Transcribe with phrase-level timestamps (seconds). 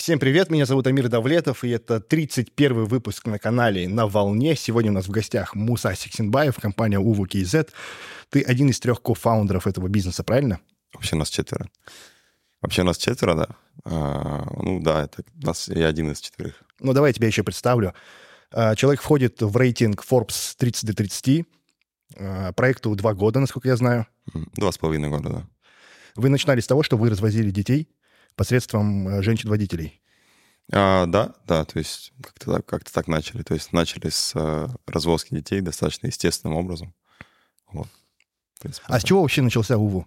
[0.00, 4.56] Всем привет, меня зовут Амир Давлетов, и это 31 выпуск на канале «На волне».
[4.56, 7.66] Сегодня у нас в гостях Муса Сиксенбаев, компания УВУ КИЗ.
[8.30, 10.58] Ты один из трех кофаундеров этого бизнеса, правильно?
[10.94, 11.68] Вообще нас четверо.
[12.62, 13.48] Вообще нас четверо, да.
[13.84, 16.54] А, ну да, это нас я один из четверых.
[16.78, 17.92] Ну давай я тебя еще представлю.
[18.52, 21.44] А, человек входит в рейтинг Forbes 30 до 30.
[22.16, 24.06] А, проекту два года, насколько я знаю.
[24.54, 25.46] Два с половиной года, да.
[26.16, 27.90] Вы начинали с того, что вы развозили детей
[28.36, 30.00] посредством э, женщин-водителей.
[30.72, 33.42] А, да, да, то есть как-то так, как так начали.
[33.42, 36.94] То есть начали с э, развозки детей достаточно естественным образом.
[37.72, 37.88] Вот.
[38.60, 39.00] Принципе, а да.
[39.00, 40.06] с чего вообще начался УВУ?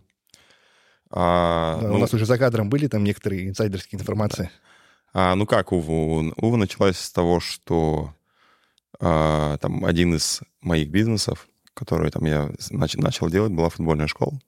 [1.09, 4.49] А, да, ну, у нас уже за кадром были там некоторые инсайдерские информации.
[5.13, 5.31] Да.
[5.31, 6.33] А, ну как УВУ?
[6.37, 8.13] УВУ началась с того, что
[8.99, 14.39] а, там один из моих бизнесов, который там я нач- начал делать, была футбольная школа.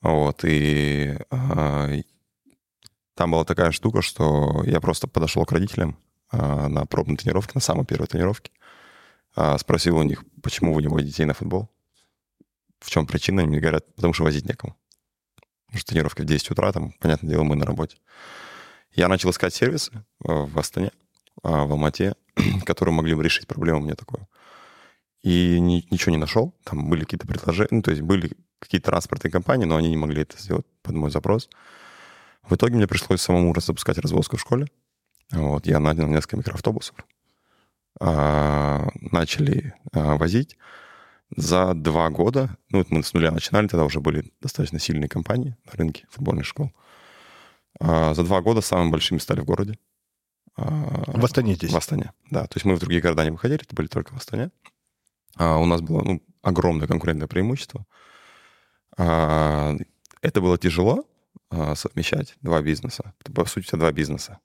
[0.00, 1.90] Вот, и а,
[3.18, 5.98] там была такая штука, что я просто подошел к родителям
[6.30, 8.52] а, на пробной тренировке, на самой первой тренировке,
[9.34, 11.68] а, спросил у них, почему вы не водите детей на футбол,
[12.78, 14.76] в чем причина, они мне говорят, потому что возить некому.
[15.66, 17.96] Потому что тренировка в 10 утра, там, понятное дело, мы на работе.
[18.92, 20.92] Я начал искать сервисы в Астане,
[21.42, 22.14] в Алмате,
[22.64, 24.28] которые могли бы решить проблему мне такую.
[25.22, 26.54] И ни, ничего не нашел.
[26.62, 28.30] Там были какие-то предложения, ну, то есть были
[28.60, 31.50] какие-то транспортные компании, но они не могли это сделать под мой запрос.
[32.48, 34.68] В итоге мне пришлось самому запускать развозку в школе.
[35.30, 36.96] Вот, я нанял несколько микроавтобусов.
[38.00, 40.56] А, начали а, возить.
[41.36, 45.72] За два года, ну, мы с нуля начинали, тогда уже были достаточно сильные компании на
[45.72, 46.72] рынке футбольных школ.
[47.80, 49.78] А, за два года самыми большими стали в городе.
[50.56, 51.70] А, в Астане здесь?
[51.70, 52.46] В Астане, да.
[52.46, 54.50] То есть мы в другие города не выходили, это были только в Астане.
[55.36, 57.84] А, у нас было ну, огромное конкурентное преимущество.
[58.96, 59.76] А,
[60.22, 61.04] это было тяжело,
[61.74, 63.14] совмещать два бизнеса.
[63.20, 64.38] Это, по сути, два бизнеса.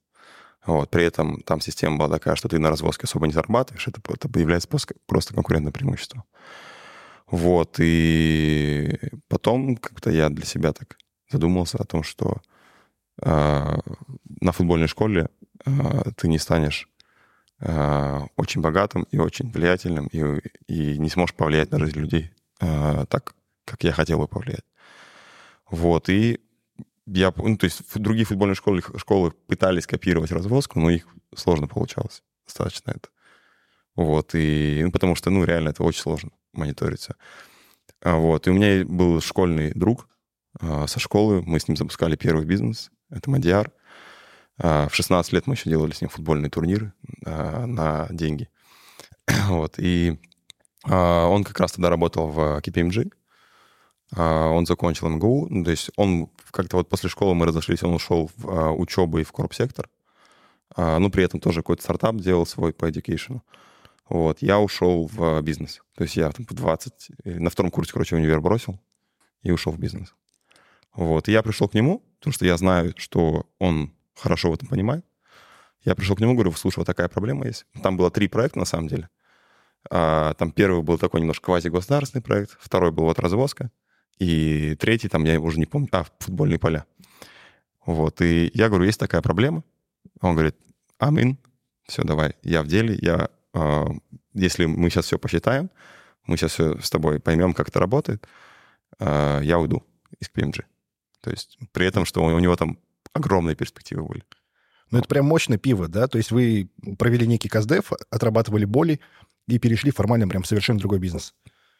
[0.65, 0.89] Вот.
[0.89, 4.39] При этом там система была такая, что ты на развозке особо не зарабатываешь, это, это
[4.39, 6.23] является просто, просто конкурентное преимущество.
[7.27, 10.97] Вот, и потом как-то я для себя так
[11.31, 12.41] задумался о том, что
[13.22, 13.78] э,
[14.41, 15.29] на футбольной школе
[15.66, 15.72] э,
[16.16, 16.88] ты не станешь
[17.59, 20.19] э, очень богатым и очень влиятельным, и,
[20.67, 23.33] и не сможешь повлиять на жизнь людей э, так,
[23.66, 24.66] как я хотел бы повлиять.
[25.72, 26.39] Вот, и
[27.06, 32.24] я, ну, то есть другие футбольные школы, школы пытались копировать развозку, но их сложно получалось.
[32.46, 33.09] Достаточно это.
[33.96, 37.16] Вот, и, ну, потому что, ну, реально это очень сложно мониториться.
[38.02, 40.08] А, вот, и у меня был школьный друг
[40.59, 43.72] а, со школы, мы с ним запускали первый бизнес, это Мадиар.
[44.58, 46.94] А, в 16 лет мы еще делали с ним футбольные турниры
[47.25, 48.50] а, на деньги.
[49.47, 50.20] вот, и
[50.85, 53.16] а, он как раз тогда работал в KPMG, а,
[54.16, 58.29] он закончил МГУ, ну, то есть он как-то вот после школы мы разошлись, он ушел
[58.38, 59.90] в а, учебу и в корп-сектор,
[60.75, 63.41] а, ну, при этом тоже какой-то стартап делал свой по education.
[64.09, 65.81] Вот, я ушел в бизнес.
[65.96, 68.79] То есть я там в 20, на втором курсе, короче, универ бросил
[69.41, 70.13] и ушел в бизнес.
[70.94, 74.68] Вот, и я пришел к нему, потому что я знаю, что он хорошо в этом
[74.68, 75.06] понимает.
[75.84, 77.66] Я пришел к нему, говорю, слушай, вот такая проблема есть.
[77.81, 79.09] Там было три проекта, на самом деле.
[79.90, 83.72] Там первый был такой немножко квази-государственный проект, второй был вот развозка,
[84.19, 86.85] и третий, там, я уже не помню, а, футбольные поля.
[87.85, 89.63] Вот, и я говорю, есть такая проблема.
[90.22, 90.56] Он говорит,
[91.00, 91.38] амин,
[91.85, 93.85] все, давай, я в деле, я, э,
[94.34, 95.69] если мы сейчас все посчитаем,
[96.25, 98.25] мы сейчас все с тобой поймем, как это работает,
[99.00, 99.84] э, я уйду
[100.19, 100.63] из PMG.
[101.22, 102.78] То есть при этом, что у, него там
[103.13, 104.23] огромные перспективы были.
[104.91, 106.07] Ну, это прям мощное пиво, да?
[106.07, 109.00] То есть вы провели некий КСДФ, отрабатывали боли
[109.47, 111.34] и перешли формально прям совершенно другой бизнес.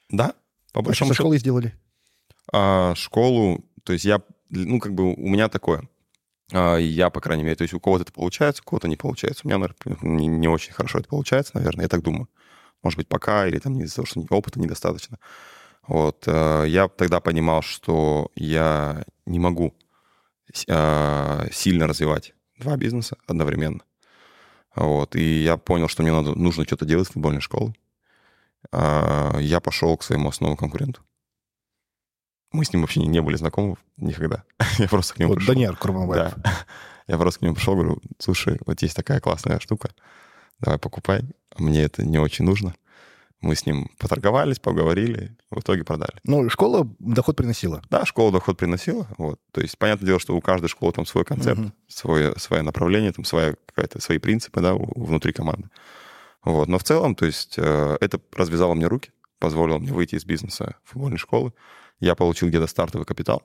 [0.10, 0.34] Да,
[0.74, 1.74] по большому а что школой сделали?
[2.52, 5.88] А, школу, то есть я, ну, как бы у меня такое.
[6.52, 9.42] А, я, по крайней мере, то есть у кого-то это получается, у кого-то не получается.
[9.44, 12.30] У меня, наверное, не, не очень хорошо это получается, наверное, я так думаю.
[12.82, 15.20] Может быть, пока, или там из-за того, что опыта недостаточно.
[15.88, 16.24] Вот.
[16.28, 19.74] А, я тогда понимал, что я не могу
[20.70, 23.82] а, сильно развивать два бизнеса одновременно.
[24.76, 25.16] Вот.
[25.16, 27.76] И я понял, что мне надо, нужно что-то делать с футбольной школой.
[28.72, 31.02] Я пошел к своему основному конкуренту.
[32.54, 34.44] Мы с ним вообще не были знакомы никогда.
[34.78, 35.54] Я просто к нему вот пришел.
[35.54, 36.34] Даниэль Курманбаев.
[36.38, 36.54] Да.
[37.08, 39.90] Я просто к нему пришел, говорю, слушай, вот есть такая классная штука,
[40.60, 41.24] давай покупай.
[41.58, 42.76] Мне это не очень нужно.
[43.42, 46.14] Мы с ним поторговались, поговорили, в итоге продали.
[46.24, 47.82] Ну, школа доход приносила?
[47.90, 49.06] Да, школа доход приносила.
[49.18, 49.38] Вот.
[49.52, 51.72] То есть, понятное дело, что у каждой школы там свой концепт, угу.
[51.90, 55.70] свое, свое направление, там своя какая-то, свои принципы да, внутри команды.
[56.46, 56.70] Вот.
[56.70, 59.12] Но в целом, то есть, э, это развязало мне руки,
[59.44, 61.52] позволило мне выйти из бизнеса футбольной школы,
[62.00, 63.44] я получил где-то стартовый капитал,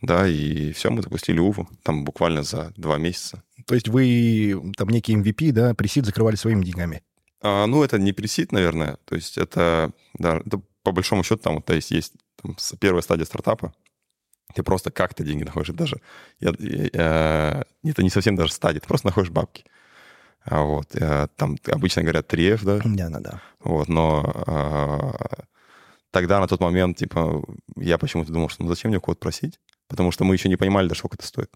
[0.00, 3.42] да, и все, мы запустили УВУ, там буквально за два месяца.
[3.66, 7.02] То есть вы там некий MVP, да, пресид закрывали своими деньгами?
[7.42, 8.98] А, ну, это не пресид, наверное.
[9.06, 13.24] То есть это, да, это по большому счету там, то есть есть там, первая стадия
[13.24, 13.74] стартапа,
[14.54, 15.74] ты просто как-то деньги находишь.
[15.74, 16.00] даже
[16.38, 19.64] я, я, это не совсем даже стадия, ты просто находишь бабки.
[20.50, 22.80] А вот, э, там обычно говорят 3F, да?
[22.82, 23.42] Да, да, да.
[23.62, 25.44] Вот, но а,
[26.10, 27.42] тогда на тот момент, типа,
[27.76, 29.60] я почему-то думал, что ну зачем мне код просить?
[29.88, 31.50] Потому что мы еще не понимали, да сколько это стоит.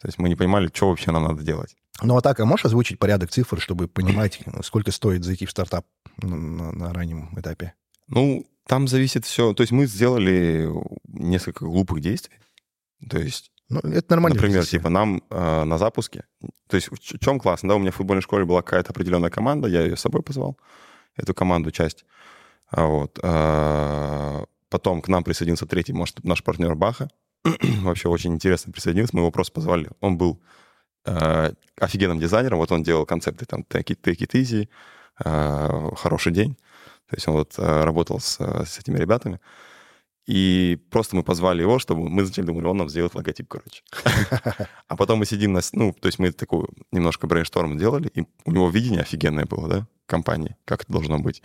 [0.00, 1.76] То есть мы не понимали, что вообще нам надо делать.
[2.02, 5.86] Ну, а так, а можешь озвучить порядок цифр, чтобы понимать, сколько стоит зайти в стартап
[6.16, 7.74] на, на раннем этапе?
[8.08, 9.54] Ну, там зависит все.
[9.54, 10.68] То есть мы сделали
[11.06, 12.36] несколько глупых действий.
[13.08, 14.36] То есть ну, это нормально.
[14.36, 16.24] Например, типа нам э, на запуске.
[16.68, 19.68] То есть в чем классно, да, у меня в футбольной школе была какая-то определенная команда,
[19.68, 20.58] я ее с собой позвал,
[21.16, 22.04] эту команду, часть.
[22.68, 23.18] А вот.
[23.22, 27.08] А, потом к нам присоединился третий, может, наш партнер Баха.
[27.82, 29.90] Вообще очень интересно присоединился, мы его просто позвали.
[30.00, 30.40] Он был
[31.04, 34.68] э, офигенным дизайнером, вот он делал концепты там take it, take it easy,
[35.24, 36.56] э, хороший день.
[37.10, 39.40] То есть он вот э, работал с, с этими ребятами.
[40.26, 43.82] И просто мы позвали его, чтобы мы зачем думали, он нам сделает логотип, короче.
[44.88, 45.60] А потом мы сидим на...
[45.72, 49.86] Ну, то есть мы такую немножко brainstorm делали, и у него видение офигенное было, да,
[50.06, 51.42] компании, как это должно быть.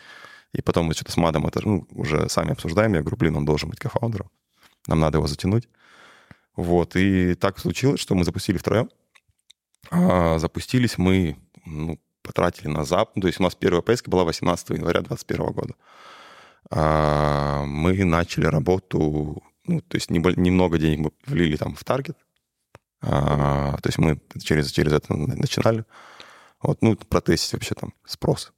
[0.53, 2.94] И потом мы что-то с Мадом это ну, уже сами обсуждаем.
[2.94, 4.29] Я говорю, блин, он должен быть co-founder ом.
[4.88, 5.68] Нам надо его затянуть.
[6.56, 6.95] Вот.
[6.95, 8.89] И так случилось, что мы запустили втроем.
[9.89, 13.13] А, запустились мы, ну, потратили на зап.
[13.19, 15.74] То есть у нас первая поездка была 18 января 2021 года.
[16.69, 22.17] А, мы начали работу, ну, то есть немного денег мы влили там в таргет.
[23.01, 25.85] А, то есть мы через, через это начинали.
[26.61, 28.51] Вот, ну, протестить вообще там спрос.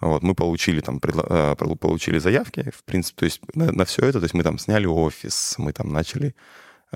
[0.00, 1.26] Вот, мы получили там, предло...
[1.28, 4.58] Э, получили заявки, в принципе, то есть на, на все это, то есть мы там
[4.58, 6.34] сняли офис, мы там начали,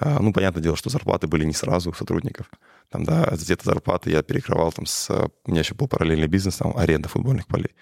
[0.01, 2.51] ну, понятное дело, что зарплаты были не сразу у сотрудников.
[2.91, 5.11] Там, да, где-то зарплаты я перекрывал там с...
[5.45, 7.75] У меня еще был параллельный бизнес, там, аренда футбольных полей.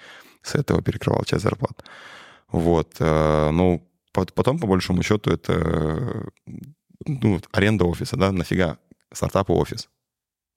[0.42, 1.82] С этого перекрывал часть зарплат.
[2.52, 2.96] Вот.
[3.00, 6.30] Э, ну, потом, по большому счету, это
[7.06, 8.78] ну, аренда офиса, да, нафига
[9.12, 9.88] стартапу офис?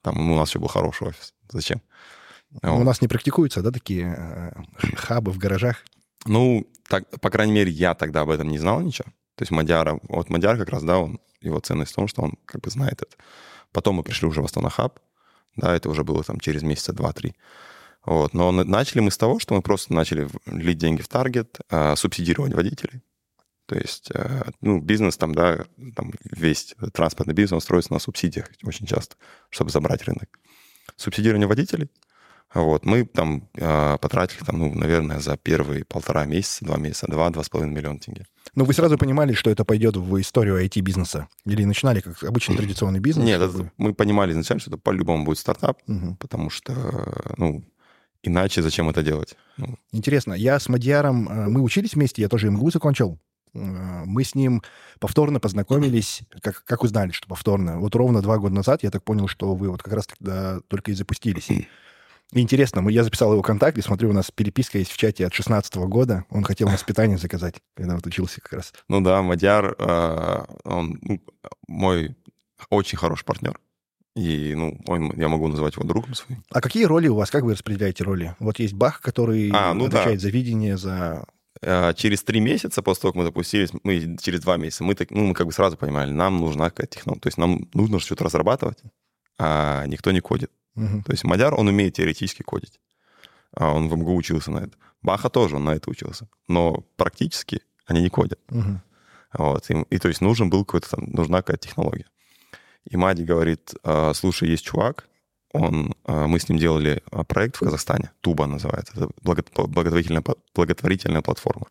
[0.02, 1.34] Там ну, у нас еще был хороший офис.
[1.50, 1.82] Зачем?
[2.62, 2.82] Вот.
[2.82, 4.52] У нас не практикуются, да, такие э,
[4.96, 5.84] хабы в гаражах?
[6.26, 9.10] Ну, так, по крайней мере, я тогда об этом не знал ничего.
[9.36, 12.34] То есть Мадяра, вот Мадяр как раз, да, он, его ценность в том, что он
[12.46, 13.16] как бы знает это.
[13.72, 15.00] Потом мы пришли уже в Астана Хаб,
[15.56, 17.36] да, это уже было там через месяца два-три.
[18.06, 18.34] Вот.
[18.34, 22.54] Но начали мы с того, что мы просто начали лить деньги в таргет, э, субсидировать
[22.54, 23.02] водителей.
[23.66, 25.66] То есть, э, ну, бизнес там, да,
[25.96, 29.16] там весь транспортный бизнес, строится на субсидиях очень часто,
[29.50, 30.40] чтобы забрать рынок.
[30.98, 31.90] Субсидирование водителей—
[32.56, 37.30] вот, мы там э, потратили, там, ну, наверное, за первые полтора месяца, два месяца, два,
[37.30, 38.26] два с половиной миллиона тенге.
[38.56, 41.28] Но вы сразу понимали, что это пойдет в историю IT-бизнеса?
[41.46, 43.26] Или начинали как обычный традиционный бизнес?
[43.26, 43.72] Нет, чтобы...
[43.78, 46.16] мы понимали изначально, что это по-любому будет стартап, угу.
[46.16, 47.66] потому что, ну,
[48.28, 49.36] иначе зачем это делать?
[49.58, 49.78] Ну.
[49.92, 53.20] Интересно, я с Мадьяром, э, мы учились вместе, я тоже МГУ закончил.
[53.54, 54.62] Э, мы с ним
[55.00, 57.80] повторно познакомились, как, как узнали, что повторно.
[57.80, 60.92] Вот ровно два года назад я так понял, что вы вот как раз тогда только
[60.92, 61.50] и запустились.
[62.34, 65.76] Интересно, я записал его контакт, и смотрю, у нас переписка есть в чате от 16
[65.76, 66.26] года.
[66.30, 68.74] Он хотел нас питание заказать, когда вот учился как раз.
[68.90, 71.22] Ну да, Мадяр, э, он ну,
[71.68, 72.16] мой
[72.70, 73.60] очень хороший партнер.
[74.16, 76.44] И, ну, он, я могу назвать его другом своим.
[76.50, 77.30] А какие роли у вас?
[77.30, 78.36] Как вы распределяете роли?
[78.40, 80.22] Вот есть Бах, который а, ну отвечает да.
[80.22, 81.26] за видение, за...
[81.62, 85.12] Э, через три месяца после того, как мы запустились, мы через два месяца, мы, так,
[85.12, 87.22] ну, мы как бы сразу понимали, нам нужна какая-то технология.
[87.22, 88.78] То есть нам нужно что-то разрабатывать,
[89.38, 90.52] а никто не кодит.
[90.76, 91.04] Угу.
[91.06, 92.80] То есть Мадяр, он умеет теоретически кодить.
[93.54, 94.78] А он в МГУ учился на это.
[95.02, 96.30] Баха тоже, он на это учился.
[96.48, 98.40] Но практически они не кодят.
[98.50, 98.82] Угу.
[99.40, 99.70] Вот.
[99.70, 102.06] И, и то есть нужен был какой-то там, нужна какая-то технология.
[102.90, 105.08] И Мади говорит, «А, слушай, есть чувак,
[105.52, 110.24] он, а, мы с ним делали а, проект в Казахстане, Туба называется, это благотворительная,
[110.54, 111.68] благотворительная платформа.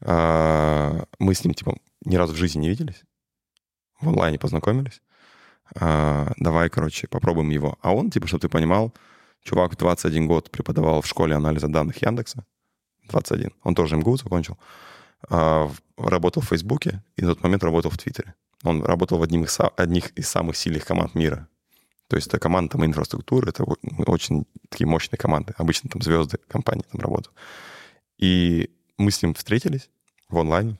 [0.00, 3.02] Мы с ним, типа, ни разу в жизни не виделись,
[4.00, 5.02] в онлайне познакомились
[5.74, 7.76] давай, короче, попробуем его.
[7.82, 8.94] А он, типа, чтобы ты понимал,
[9.42, 12.44] чувак в 21 год преподавал в школе анализа данных Яндекса,
[13.08, 14.58] 21, он тоже МГУ закончил,
[15.28, 18.34] работал в Фейсбуке и на тот момент работал в Твиттере.
[18.64, 21.48] Он работал в одних из, одних из самых сильных команд мира.
[22.08, 23.64] То есть это команда там инфраструктуры, это
[24.06, 25.54] очень такие мощные команды.
[25.58, 27.36] Обычно там звезды компании там работают.
[28.16, 29.90] И мы с ним встретились
[30.28, 30.78] в онлайне.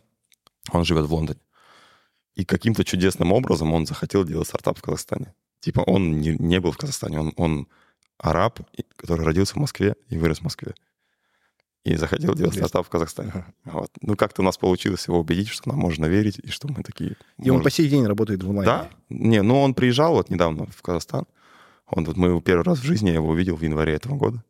[0.72, 1.40] Он живет в Лондоне.
[2.34, 5.34] И каким-то чудесным образом он захотел делать стартап в Казахстане.
[5.60, 7.68] Типа он не, не был в Казахстане, он, он
[8.16, 8.60] араб,
[8.96, 10.74] который родился в Москве и вырос в Москве.
[11.84, 12.68] И захотел делать Интересно.
[12.68, 13.30] стартап в Казахстане.
[13.34, 13.46] Ага.
[13.64, 13.90] Вот.
[14.02, 17.10] Ну, как-то у нас получилось его убедить, что нам можно верить, и что мы такие...
[17.10, 17.52] И может...
[17.54, 18.66] он по сей день работает в онлайне?
[18.66, 18.90] Да.
[19.08, 21.26] Не, ну он приезжал вот недавно в Казахстан.
[21.86, 24.44] Он, вот мы его первый раз в жизни я его увидел в январе этого года.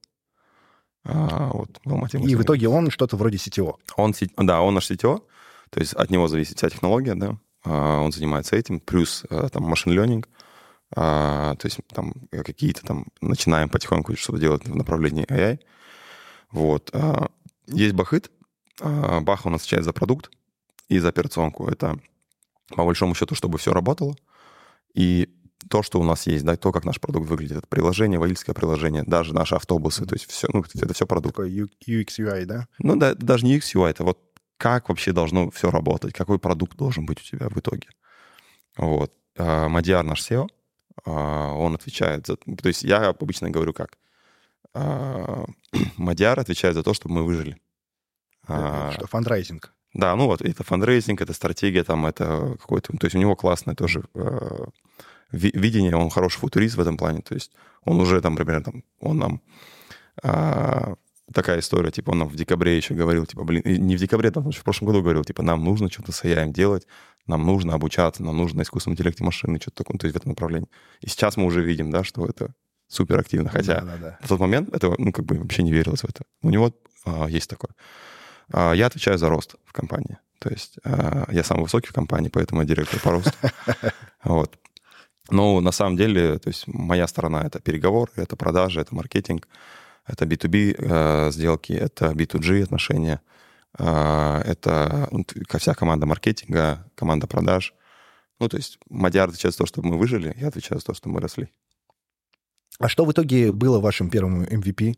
[1.05, 2.19] А, вот, в Алмате.
[2.19, 3.77] И в итоге он что-то вроде CTO.
[3.97, 5.23] Он, да, он наш CTO,
[5.71, 7.39] то есть от него зависит вся технология, да.
[7.65, 10.27] А, он занимается этим, плюс а, там машин learning,
[10.97, 15.61] а, то есть там какие-то там начинаем потихоньку что-то делать в направлении AI.
[16.51, 16.91] Вот.
[16.93, 17.31] А,
[17.67, 18.31] есть Бахыт.
[18.81, 20.31] А, Бах у нас отвечает за продукт
[20.89, 21.69] и за операционку.
[21.69, 21.99] Это
[22.69, 24.17] по большому счету, чтобы все работало.
[24.95, 25.29] И
[25.69, 29.03] то, что у нас есть, да, то, как наш продукт выглядит, это приложение, водительское приложение,
[29.03, 31.37] даже наши автобусы, то есть все, ну, это все продукт.
[31.37, 32.69] Такой UX, UI, да?
[32.79, 34.21] Ну, да, даже не UX, UI, это вот
[34.57, 37.89] как вообще должно все работать, какой продукт должен быть у тебя в итоге.
[38.77, 39.13] Вот.
[39.37, 40.49] А, Мадиар наш CEO,
[41.05, 42.37] он отвечает за...
[42.37, 43.99] То есть я обычно говорю как?
[44.79, 45.45] А,
[45.97, 47.57] Мадиар отвечает за то, чтобы мы выжили.
[48.47, 49.75] А, Что, фандрайзинг.
[49.93, 52.97] да, ну вот это фандрайзинг, это стратегия, там это какой-то...
[52.97, 54.67] То есть у него классное тоже э,
[55.33, 57.21] ви- видение, он хороший футурист в этом плане.
[57.23, 57.53] То есть
[57.85, 59.41] он уже там, например, там, он нам...
[60.23, 60.95] а,
[61.35, 64.51] такая история, типа он нам в декабре еще говорил, типа, блин, не в декабре, там,
[64.51, 66.87] в прошлом году говорил, типа, нам нужно что-то с AI делать,
[67.27, 70.31] нам нужно обучаться, нам нужно на искусственном интеллекте машины, что-то такое, то есть в этом
[70.31, 70.69] направлении.
[71.03, 72.55] И сейчас мы уже видим, да, что это
[72.89, 74.19] супер активно, хотя Да-да-да.
[74.21, 76.25] на тот момент это, ну, как бы вообще не верилось в это.
[76.43, 76.73] У него
[77.05, 77.71] а, есть такое.
[78.53, 80.19] А, я отвечаю за рост в компании.
[80.39, 83.33] То есть а, я самый высокий в компании, поэтому я директор по росту.
[84.25, 84.59] Вот.
[85.31, 89.47] Но на самом деле, то есть моя сторона— это переговоры, это продажи, это маркетинг,
[90.07, 93.21] это B2B э, сделки, это B2G отношения,
[93.79, 95.27] э, это ну,
[95.59, 97.75] вся команда маркетинга, команда продаж.
[98.41, 101.11] Ну, то есть Мадяр отвечает за то, чтобы мы выжили, я отвечаю за то, что
[101.11, 101.51] мы росли.
[102.79, 104.95] А что в итоге было вашим первым MVP?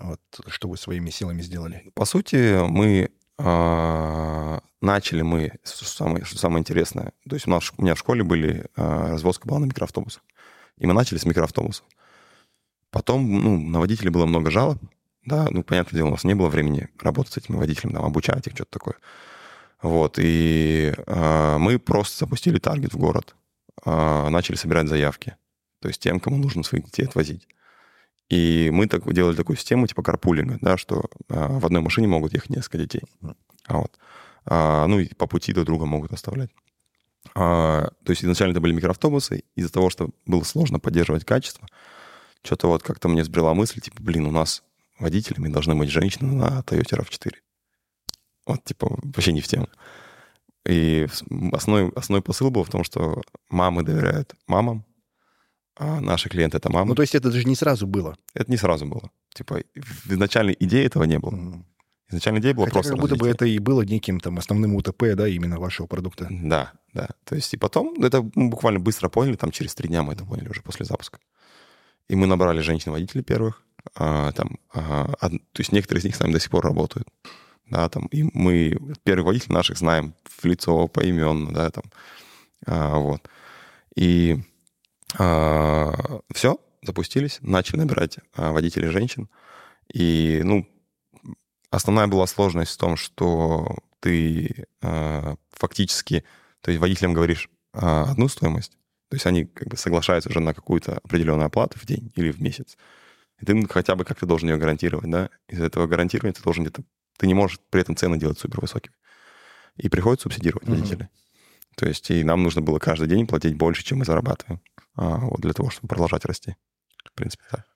[0.00, 1.90] Вот, что вы своими силами сделали?
[1.94, 7.72] По сути, мы а, начали мы, с- самое, что самое интересное, то есть у, нас,
[7.76, 10.22] у меня в школе были, а, развозка была на микроавтобусах.
[10.78, 11.84] И мы начали с микроавтобусов.
[12.90, 14.78] Потом, ну, на водителей было много жалоб.
[15.24, 18.46] Да, ну, понятное дело, у нас не было времени работать с этими водителями, там, обучать
[18.46, 18.94] их, что-то такое.
[19.80, 23.34] Вот, и а, мы просто запустили таргет в город,
[23.84, 25.36] а, начали собирать заявки.
[25.82, 27.48] То есть тем, кому нужно своих детей отвозить.
[28.28, 32.32] И мы так, делали такую систему типа карпулинга, да, что а, в одной машине могут
[32.32, 33.02] ехать несколько детей.
[33.66, 33.98] А вот.
[34.46, 36.50] А, ну и по пути друг друга могут оставлять.
[37.34, 39.44] А, то есть изначально это были микроавтобусы.
[39.56, 41.66] Из-за того, что было сложно поддерживать качество,
[42.42, 44.62] что-то вот как-то мне взбрела мысль, типа, блин, у нас
[44.98, 47.34] водителями должны быть женщины на Toyota RAV4.
[48.46, 49.68] Вот, типа, вообще не в тему.
[50.66, 51.08] И
[51.52, 53.20] основной, основной посыл был в том, что
[53.50, 54.84] мамы доверяют мамам,
[55.76, 56.88] а наши клиенты— это мамы.
[56.90, 58.16] Ну, то есть это даже не сразу было.
[58.34, 59.10] Это не сразу было.
[59.34, 59.62] Типа,
[60.08, 61.30] изначальной идее этого не было.
[61.30, 61.66] Мгм.
[62.08, 63.34] Изначальная идея была Хотя просто как будто бы развитие.
[63.34, 66.26] это и было неким там основным УТП, да, именно вашего продукта.
[66.30, 67.08] Да, да.
[67.24, 70.12] То есть и потом, ну, это мы буквально быстро поняли, там через три дня мы
[70.12, 71.18] это поняли уже после запуска.
[72.08, 73.62] И мы набрали женщин-водителей первых.
[73.96, 77.08] а, там, а, од- то есть некоторые из них с нами до сих пор работают.
[77.68, 81.84] Да, там, и мы первых водителей наших знаем в лицо, поименно, да, там.
[82.66, 83.28] А, вот.
[83.96, 84.38] И
[85.14, 89.28] все, запустились, начали набирать а, водителей женщин.
[89.92, 90.68] И, ну,
[91.70, 96.24] основная была сложность в том, что ты а, фактически,
[96.60, 98.72] то есть водителям говоришь а, одну стоимость,
[99.08, 102.40] то есть они как бы соглашаются уже на какую-то определенную оплату в день или в
[102.40, 102.76] месяц.
[103.40, 105.28] И ты ну, хотя бы как-то должен ее гарантировать, да?
[105.48, 106.82] Из этого гарантирования ты должен где-то...
[107.18, 108.94] Ты не можешь при этом цены делать супер высокими.
[109.76, 110.76] И приходится субсидировать Мгм.
[110.76, 111.08] водителей.
[111.76, 114.60] То есть и нам нужно было каждый день платить больше, чем мы зарабатываем.
[114.94, 116.56] А, вот для того, чтобы продолжать расти.
[117.04, 117.66] В принципе, так.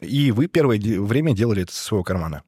[0.00, 2.42] И вы первое время делали это со своего кармана.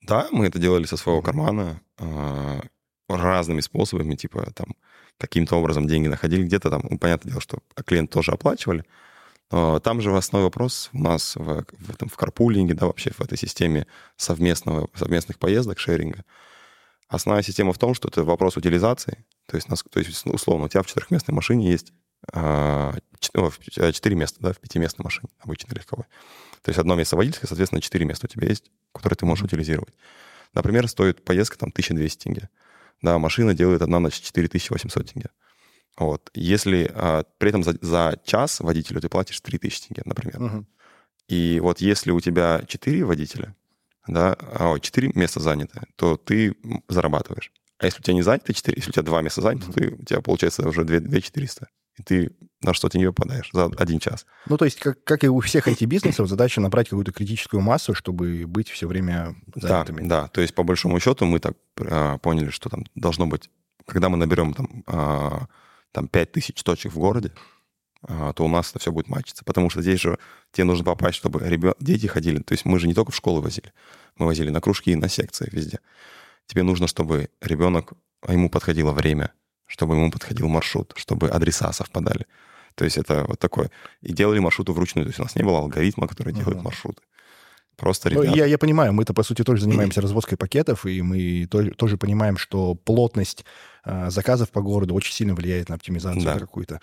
[0.00, 2.62] Да, мы это делали со своего кармана а,
[3.08, 4.74] разными способами, типа там
[5.18, 6.82] каким-то образом деньги находили где-то там.
[6.88, 8.84] Ну, понятное дело, что клиент тоже оплачивали.
[9.50, 13.12] Но там же в основной вопрос у нас в, в, этом, в карпулинге, да, вообще
[13.12, 16.24] в этой системе совместного, совместных поездок, шеринга.
[17.08, 19.24] Основная система в том, что это вопрос утилизации.
[19.46, 21.92] То есть, нас, то есть условно, у тебя в четырехместной машине есть
[22.32, 26.06] а, четыре места, да, в пятиместной машине, обычной легковой.
[26.62, 29.94] То есть одно место водительское, соответственно, четыре места у тебя есть, которые ты можешь утилизировать.
[30.54, 32.48] Например, стоит поездка там 1200 тенге.
[33.02, 35.30] Да, машина делает одна ночь 4800 тенге.
[35.96, 36.30] Вот.
[36.34, 40.40] Если а, при этом за, за час водителю ты платишь 3000 тенге, например.
[40.40, 40.66] Мгм.
[41.28, 43.54] И вот если у тебя 4 водителя,
[44.06, 46.56] да, а, ой, 4 места заняты, то ты
[46.88, 47.52] зарабатываешь.
[47.78, 49.88] А если у тебя не занято 4, если у тебя 2 места заняты, то ты,
[49.90, 51.68] у тебя получается уже 2, 400.
[51.98, 54.26] И ты на что тенге попадаешь за один час.
[54.46, 58.44] Ну, то есть, как, как и у всех IT-бизнесов, задача набрать какую-то критическую массу, чтобы
[58.46, 60.06] быть все время Да, занятыми.
[60.06, 60.28] да.
[60.28, 63.50] То есть, по большому счету, мы так а, поняли, что там должно быть,
[63.86, 65.46] когда мы наберем там, а,
[65.92, 67.32] там 5000 точек в городе,
[68.02, 69.44] а, то у нас это все будет мачиться.
[69.44, 70.18] Потому что здесь же
[70.52, 72.40] тебе нужно попасть, чтобы ребят, дети ходили.
[72.42, 73.72] То есть мы же не только в школу возили.
[74.16, 75.80] Мы возили на кружки, на секции, везде.
[76.46, 79.32] Тебе нужно, чтобы ребенок, а ему подходило время,
[79.66, 82.26] чтобы ему подходил маршрут, чтобы адреса совпадали.
[82.74, 83.70] То есть это вот такое.
[84.02, 85.06] И делали маршруты вручную.
[85.06, 86.44] То есть у нас не было алгоритма, который uh-huh.
[86.44, 87.02] делает маршруты.
[87.76, 88.28] Просто ребята...
[88.28, 91.98] Ну, я, я понимаю, мы-то, по сути, тоже занимаемся развозкой пакетов, и мы то, тоже
[91.98, 93.44] понимаем, что плотность
[93.84, 96.38] э, заказов по городу очень сильно влияет на оптимизацию да.
[96.38, 96.80] какую-то.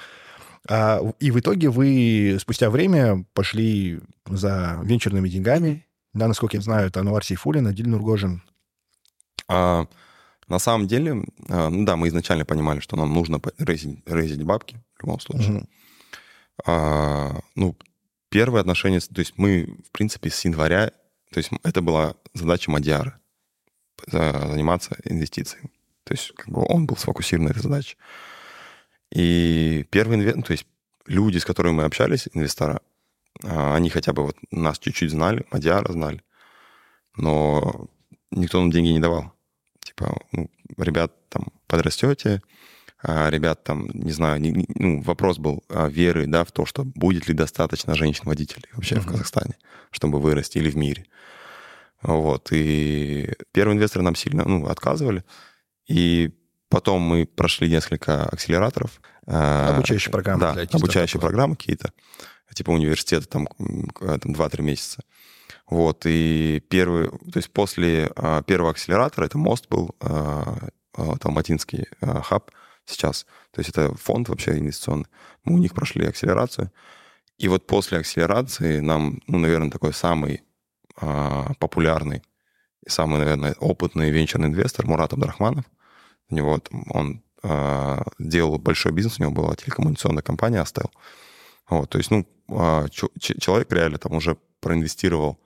[0.70, 5.86] А, и в итоге вы спустя время пошли за венчурными деньгами.
[6.14, 8.44] Да, насколько я знаю, это Ануар Сейфулин, Адиль Нургожин.
[9.48, 9.88] А,
[10.54, 14.78] на самом деле, а, ну да, мы изначально понимали, что нам нужно рейзить, рейзить бабки
[14.96, 15.58] в любом случае.
[15.58, 15.68] Угу.
[16.66, 17.76] А, ну,
[18.30, 20.92] первые отношения, то есть мы, в принципе, с января,
[21.32, 23.20] то есть это была задача Мадиара,
[24.08, 25.72] заниматься инвестициями.
[26.04, 27.98] То есть как бы он был сфокусирован на этой задаче.
[29.12, 30.66] И первый инвестор, ну, то есть
[31.06, 32.82] люди, с которыми мы общались, инвестора,
[33.44, 36.22] а, они хотя бы вот нас чуть-чуть знали, Мадиара знали,
[37.16, 37.88] но
[38.32, 39.33] никто нам деньги не давал.
[39.96, 42.42] Типа, ну, ребят, там, подрастете,
[43.02, 46.84] а, ребят, там, не знаю, не, ну, вопрос был а, веры, да, в то, что
[46.84, 49.02] будет ли достаточно женщин-водителей вообще uh-huh.
[49.02, 49.56] в Казахстане,
[49.92, 51.06] чтобы вырасти или в мире.
[52.02, 55.24] Вот, и первые инвесторы нам сильно, ну, отказывали,
[55.88, 56.32] и
[56.70, 59.02] потом мы прошли несколько акселераторов.
[59.28, 60.40] А, обучающие программы.
[60.40, 61.92] Да, обучающие программы какие-то,
[62.54, 63.48] типа университета, там,
[64.00, 65.04] там 2-3 месяца.
[65.74, 71.88] Вот, и первый, то есть после а, первого акселератора, это мост был, а, а, Талматинский
[72.00, 72.52] а, хаб
[72.86, 75.08] сейчас, то есть это фонд вообще инвестиционный,
[75.44, 76.72] мы у них прошли акселерацию,
[77.40, 80.44] и вот после акселерации нам, ну, наверное, такой самый
[81.02, 82.22] а, популярный
[82.88, 85.66] самый, наверное, опытный венчурный инвестор Мурат Абдрахманов,
[86.30, 86.62] у него
[86.92, 90.92] он а, делал большой бизнес, у него была телекоммуникационная компания Астел.
[91.68, 92.28] Вот, то есть, ну,
[93.18, 95.40] человек реально там уже проинвестировал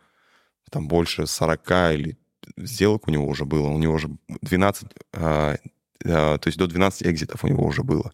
[0.69, 2.17] там больше 40 или
[2.58, 5.58] сделок у него уже было, у него уже 12, а,
[6.06, 8.12] а, то есть до 12 экзитов у него уже было.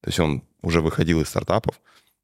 [0.00, 1.80] То есть он уже выходил из стартапов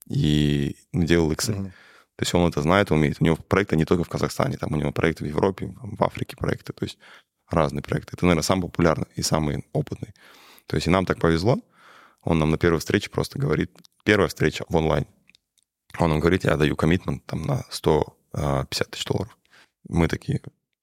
[0.08, 1.52] и делал иксы.
[1.52, 1.70] Mm-hmm.
[2.16, 3.16] То есть он это знает, умеет.
[3.20, 6.36] У него проекты не только в Казахстане, там у него проекты в Европе, в Африке
[6.36, 6.98] проекты, то есть
[7.48, 8.12] разные проекты.
[8.14, 10.14] Это, наверное, самый популярный и самый опытный.
[10.66, 11.58] То есть и нам так повезло.
[12.22, 13.70] Он нам на первой встрече просто говорит,
[14.04, 15.06] первая встреча в онлайн.
[15.98, 19.36] Он нам говорит, я даю коммитмент там на 150 тысяч долларов.
[19.88, 20.40] Мы такие,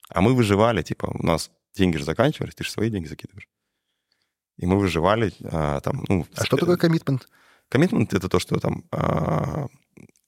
[0.10, 3.48] а мы выживали, типа, у нас деньги же заканчивались, ты же свои деньги закидываешь.
[4.58, 6.26] И мы выживали а, там, ну...
[6.36, 7.30] А что такое коммитмент?
[7.70, 9.68] Коммитмент— это то, что там а,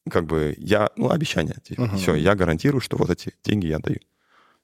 [0.09, 1.57] как бы я, ну, обещание.
[1.63, 1.97] Типа, uh-huh.
[1.97, 3.99] Все, я гарантирую, что вот эти деньги я даю.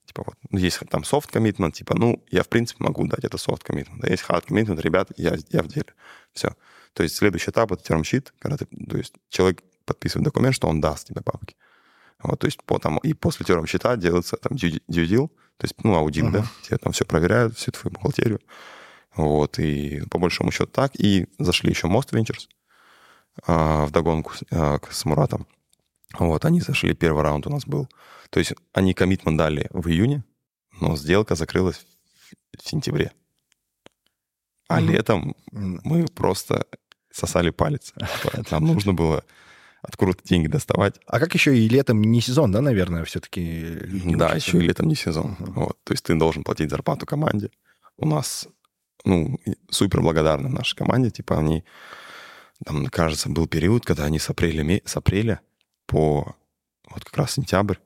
[0.06, 3.36] Типа вот, ну, есть там soft commitment, типа, ну, я, в принципе, могу дать это
[3.36, 4.00] soft commitment.
[4.04, 5.93] А есть hard commitment, ребят, я, я в деле.
[6.32, 6.56] Все.
[6.93, 10.80] То есть следующий этап— это sheet, когда ты, то есть человек подписывает документ, что он
[10.80, 11.56] даст тебе бабки.
[12.22, 15.96] Вот, то есть по, там, и после терм счета делается там deal, то есть, ну,
[15.96, 16.32] аудит, uh-huh.
[16.32, 18.40] да, тебе там все проверяют, всю твою бухгалтерию.
[19.16, 20.92] Вот, и по большому счету так.
[21.00, 22.48] И зашли еще Most Ventures
[23.46, 25.48] а, в догонку а, с Муратом.
[26.18, 27.90] Вот, они зашли, первый раунд у нас был.
[28.30, 30.24] То есть они коммитмент дали в июне,
[30.80, 31.86] но сделка закрылась
[32.58, 33.12] в сентябре.
[34.68, 34.86] А mm-hmm.
[34.86, 36.68] летом мы просто
[37.12, 37.94] сосали палец.
[38.52, 39.24] Нам нужно было
[39.82, 40.96] откуда деньги доставать.
[41.06, 43.80] А как еще и летом не сезон, да, наверное, все-таки?
[44.16, 45.36] Да, еще и летом не сезон.
[45.40, 45.52] Uh-huh.
[45.54, 45.78] Вот.
[45.84, 47.52] То есть ты должен платить зарплату команде.
[47.98, 48.48] У нас,
[49.06, 51.10] ну, супер благодарны нашей команде.
[51.10, 51.63] Типа они,
[52.66, 55.42] там, кажется, был период, когда они с апреля, с апреля
[55.86, 56.36] по
[56.90, 57.78] вот как раз сентябрь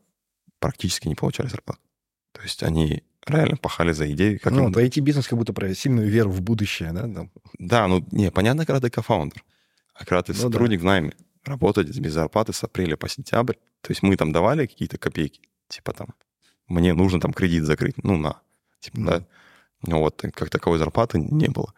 [0.60, 1.82] практически не получали зарплату.
[2.34, 4.40] То есть они реально пахали за идею.
[4.40, 4.74] Как ну, им...
[4.74, 7.02] IT-бизнес как будто про сильную веру в будущее, да?
[7.02, 7.32] Там.
[7.60, 9.44] Да, ну, не, понятно, когда ты кофаундер.
[9.94, 10.84] А когда ты ну, сотрудник да.
[10.84, 11.14] в найме,
[11.46, 13.56] работать без зарплаты с апреля по сентябрь.
[13.82, 16.10] То есть мы там давали какие-то копейки, типа там,
[16.68, 18.42] мне нужно там кредит закрыть, ну на,
[18.80, 19.06] типа, mm-hmm.
[19.06, 19.28] да.
[19.84, 21.74] Ну вот, как таковой зарплаты не было.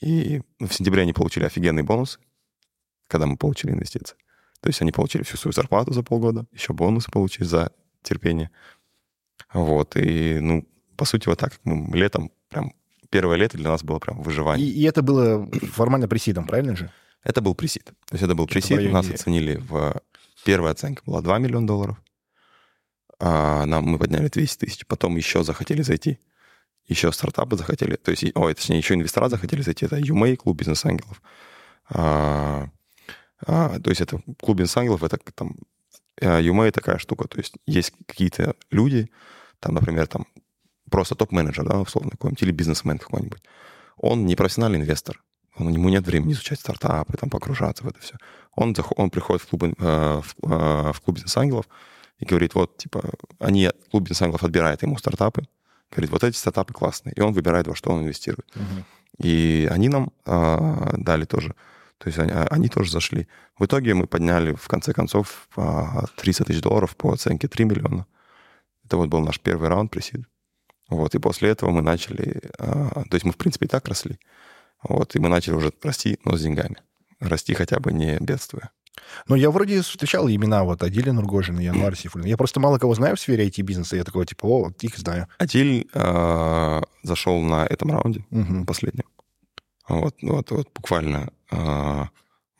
[0.00, 2.18] И в сентябре они получили офигенный бонус,
[3.08, 4.16] когда мы получили инвестиции.
[4.60, 8.50] То есть они получили всю свою зарплату за полгода, еще бонусы получили за терпение.
[9.52, 12.72] Вот, и, ну, по сути, вот так, мы летом, прям
[13.10, 14.66] первое лето для нас было прям выживание.
[14.66, 16.90] И, и это было формально пресидом, правильно же?
[17.26, 17.86] Это был пресид.
[17.86, 18.92] То есть это был пресид.
[18.92, 20.00] Нас оценили в...
[20.44, 22.00] Первая оценка была 2 миллиона долларов.
[23.18, 24.86] А нам мы подняли 200 тысяч.
[24.86, 26.20] Потом еще захотели зайти.
[26.86, 27.96] Еще стартапы захотели.
[27.96, 29.86] То есть, ой, точнее, еще инвестора захотели зайти.
[29.86, 31.20] Это UMA, клуб бизнес-ангелов.
[31.88, 32.68] А,
[33.44, 35.56] а, то есть это клуб бизнес-ангелов, это там...
[36.20, 37.26] UMA такая штука.
[37.26, 39.10] То есть есть какие-то люди,
[39.58, 40.26] там, например, там
[40.92, 43.42] просто топ-менеджер, да, условно, какой-нибудь, или бизнесмен какой-нибудь.
[43.96, 45.20] Он не профессиональный инвестор
[45.58, 48.16] Он, ему нет времени изучать стартапы, там, погружаться в это все.
[48.54, 51.66] Он, он приходит в клуб, э, в, э, в клуб бизнес-ангелов
[52.18, 53.02] и говорит, вот, типа,
[53.38, 55.46] они, клуб бизнес-ангелов отбирает ему стартапы,
[55.90, 58.46] говорит, вот эти стартапы классные, и он выбирает, во что он инвестирует.
[58.54, 58.84] Мгм.
[59.18, 61.54] И они нам э, дали тоже,
[61.98, 63.26] то есть они, а, они тоже зашли.
[63.58, 65.82] В итоге мы подняли, в конце концов, э,
[66.16, 68.06] 30 тысяч долларов по оценке 3 миллиона.
[68.84, 70.26] Это вот был наш первый раунд пресид.
[70.88, 74.18] Вот, и после этого мы начали, э, то есть мы, в принципе, и так росли.
[74.82, 76.76] Вот, и мы начали уже расти, но с деньгами.
[77.20, 78.70] Расти хотя бы не бедствуя.
[79.28, 82.26] Ну, я вроде встречал имена вот Адиля Нургожина, Январ Сифулин.
[82.26, 83.96] Я просто мало кого знаю в сфере IT-бизнеса.
[83.96, 85.28] Я такой, типа, о, их знаю.
[85.38, 88.66] Адиль э, зашел на этом раунде, Мгм.
[88.66, 89.04] последнем.
[89.88, 92.04] Вот, вот, вот буквально э,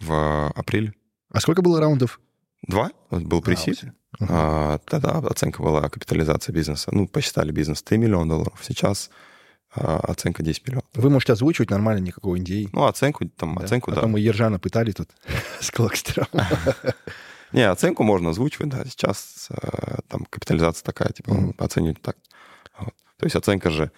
[0.00, 0.94] в апреле.
[1.30, 2.20] А сколько было раундов?
[2.66, 3.82] Два, вот был пресид.
[4.18, 4.28] Мгм.
[4.30, 6.88] А, тогда оценка была капитализация бизнеса.
[6.92, 8.58] Ну, посчитали бизнес 3 миллиона долларов.
[8.62, 9.12] Сейчас а,
[9.76, 10.84] оценка 10 миллионов.
[10.94, 12.68] Вы можете озвучивать нормально, никакого NDA.
[12.72, 13.64] Ну, оценку, там, Да?
[13.64, 14.00] оценку, а да.
[14.02, 15.10] то мы Ержана пытали тут
[15.60, 16.26] с Клокстером.
[17.52, 18.84] Не, оценку можно озвучивать, да.
[18.84, 22.16] Сейчас э, там капитализация такая, типа, оценивать так.
[22.78, 22.94] Вот.
[23.18, 23.90] То есть оценка же...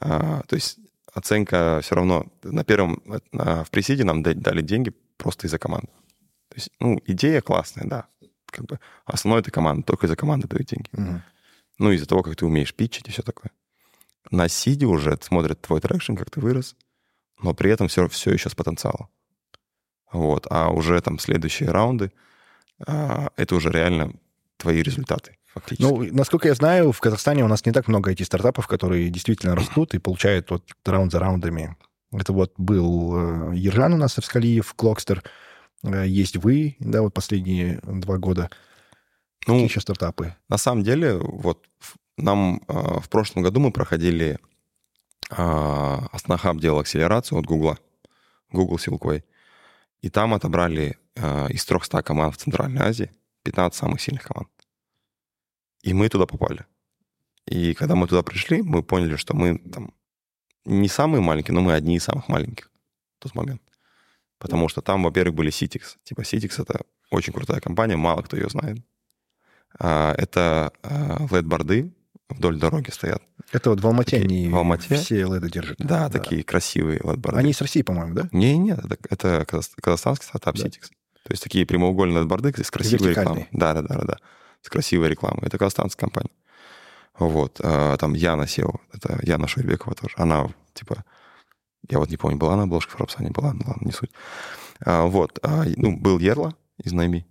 [0.00, 0.78] а, то есть
[1.14, 2.26] оценка все равно...
[2.42, 3.00] На первом...
[3.32, 5.88] э, в pre-seed е нам да- дали деньги просто из-за команды.
[6.48, 8.06] То есть, ну, идея классная, да.
[8.46, 11.22] Как бы основное это команда, только из-за команды дают деньги.
[11.78, 13.50] Ну, из-за того, как ты умеешь pitch ить и все такое.
[14.30, 16.76] На seed е уже смотрят твой traction, как ты вырос,
[17.42, 19.08] но при этом все, все еще с потенциалом.
[20.12, 20.46] Вот.
[20.50, 22.12] А уже там следующие раунды,
[22.86, 24.12] а, это уже реально
[24.56, 25.82] твои результаты, фактически.
[25.82, 29.94] Ну, насколько я знаю, в Казахстане у нас не так много IT-стартапов, которые действительно растут
[29.94, 31.76] и получают вот раунд за раундами.
[32.12, 35.22] Это вот был э, Ержан у нас, Авскалиев, Клокстер.
[35.84, 38.50] Э, Есть вы, да, вот последние два года.
[39.46, 40.34] Ну, Какие еще стартапы?
[40.48, 44.38] на самом деле, вот в- нам а, в прошлом году мы проходили
[45.30, 47.78] а, Астнахаб делал акселерацию от Гугла,
[48.52, 49.22] Google Silkway.
[50.02, 53.12] И там отобрали а, из 300 команд в Центральной Азии
[53.44, 54.48] 15 самых сильных команд.
[55.82, 56.66] И мы туда попали.
[57.46, 59.94] И когда мы туда пришли, мы поняли, что мы там
[60.64, 62.70] не самые маленькие, но мы одни из самых маленьких
[63.18, 63.62] в тот момент.
[64.38, 65.96] Потому что там, во-первых, были Citix.
[66.04, 68.78] Типа Citix— это очень крутая компания, мало кто ее знает.
[69.78, 71.92] А, Это LED-борды
[72.30, 73.22] вдоль дороги стоят.
[73.52, 74.96] Это вот в Алмате Такие, они в Алмате?
[74.96, 75.76] все леды держат.
[75.78, 77.38] Да, такие красивые LED-борды.
[77.38, 78.28] Они из России, по-моему, да?
[78.32, 80.64] Не, нет, это, это казах- казахстанский стартап Да.
[80.66, 80.82] Citix.
[81.24, 83.48] То есть такие прямоугольные борды с красивой рекламой.
[83.52, 84.16] Да, да, да, да, да.
[84.62, 85.42] С красивой рекламой.
[85.46, 86.30] Это казахстанская компания.
[87.18, 87.60] Вот.
[87.62, 88.74] а, Там Яна Сео.
[88.92, 90.14] Это Яна Шойбекова тоже.
[90.16, 91.04] Она, типа,
[91.88, 94.10] я вот не помню, была на обложке Форбса, не была, ну ладно, не суть.
[94.84, 95.38] А, Вот.
[95.42, 97.26] а, Ну, был Ерла из Найми.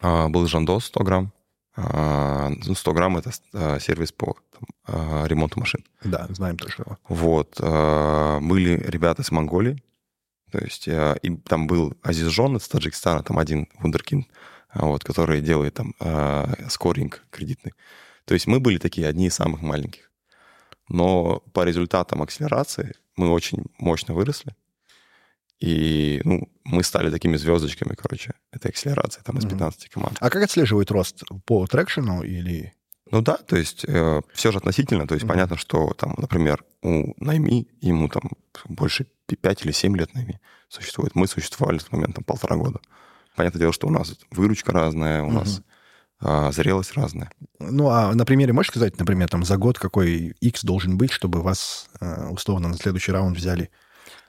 [0.00, 1.32] А, Был Жандос 100 грамм.
[1.76, 5.84] А, ну, 100 грамм— это а, сервис по там, а, ремонту машин.
[6.04, 6.98] Да, знаем тоже его.
[7.08, 7.58] Вот.
[7.60, 9.82] Были ребята из Монголии.
[10.52, 14.28] То есть и там был Азиз Жон из Таджикистана, там один вундеркинд,
[14.68, 15.94] а, вот, который делает там
[16.68, 17.72] скоринг кредитный.
[18.24, 20.10] То есть мы были такие одни из самых маленьких.
[20.88, 24.54] Но по результатам акселерации мы очень мощно выросли.
[25.64, 29.52] И ну, мы стали такими звездочками, короче, этой акселерации, там из Мгм.
[29.56, 30.18] 15 команд.
[30.20, 31.22] А как отслеживают рост?
[31.46, 32.74] По трекшену или...
[33.10, 35.06] Ну да, то есть все же относительно.
[35.06, 35.32] То есть Мгм.
[35.32, 38.24] понятно, что там, например, у Найми, ему там
[38.68, 41.14] больше 5 или 7 лет Найми существует.
[41.14, 42.80] Мы существовали в тот момент там полтора года.
[43.34, 45.34] Понятное дело, что у нас выручка разная, у Мгм.
[45.36, 45.62] нас
[46.20, 47.30] а, зрелость разная.
[47.58, 51.40] Ну, а на примере можешь сказать, например, там за год какой X должен быть, чтобы
[51.40, 53.70] вас э, условно на следующий раунд взяли?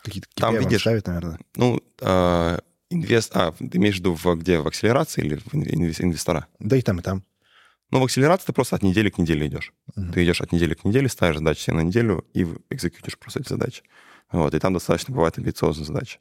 [0.05, 1.39] Какие-то Там, KPI вам видишь, ставят, наверное.
[1.55, 3.31] Ну, а, инвест...
[3.35, 4.59] А, ты имеешь в виду в, где?
[4.59, 6.47] В акселерации или в инвес- инвестора?
[6.59, 7.23] Да и там, и там.
[7.91, 9.73] Ну, в акселерации ты просто от недели к неделе идешь.
[9.95, 10.13] Мгм.
[10.13, 13.49] Ты идешь от недели к неделе, ставишь задачи себе на неделю и экзекьютишь просто эти
[13.49, 13.83] задачи.
[14.31, 16.19] Вот, и там достаточно бывает амбициозные задачи.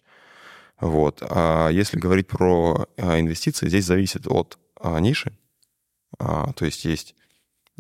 [0.81, 1.23] Вот.
[1.23, 5.37] А если говорить про а, инвестиции, здесь зависит от а, ниши.
[6.19, 7.15] А, то есть есть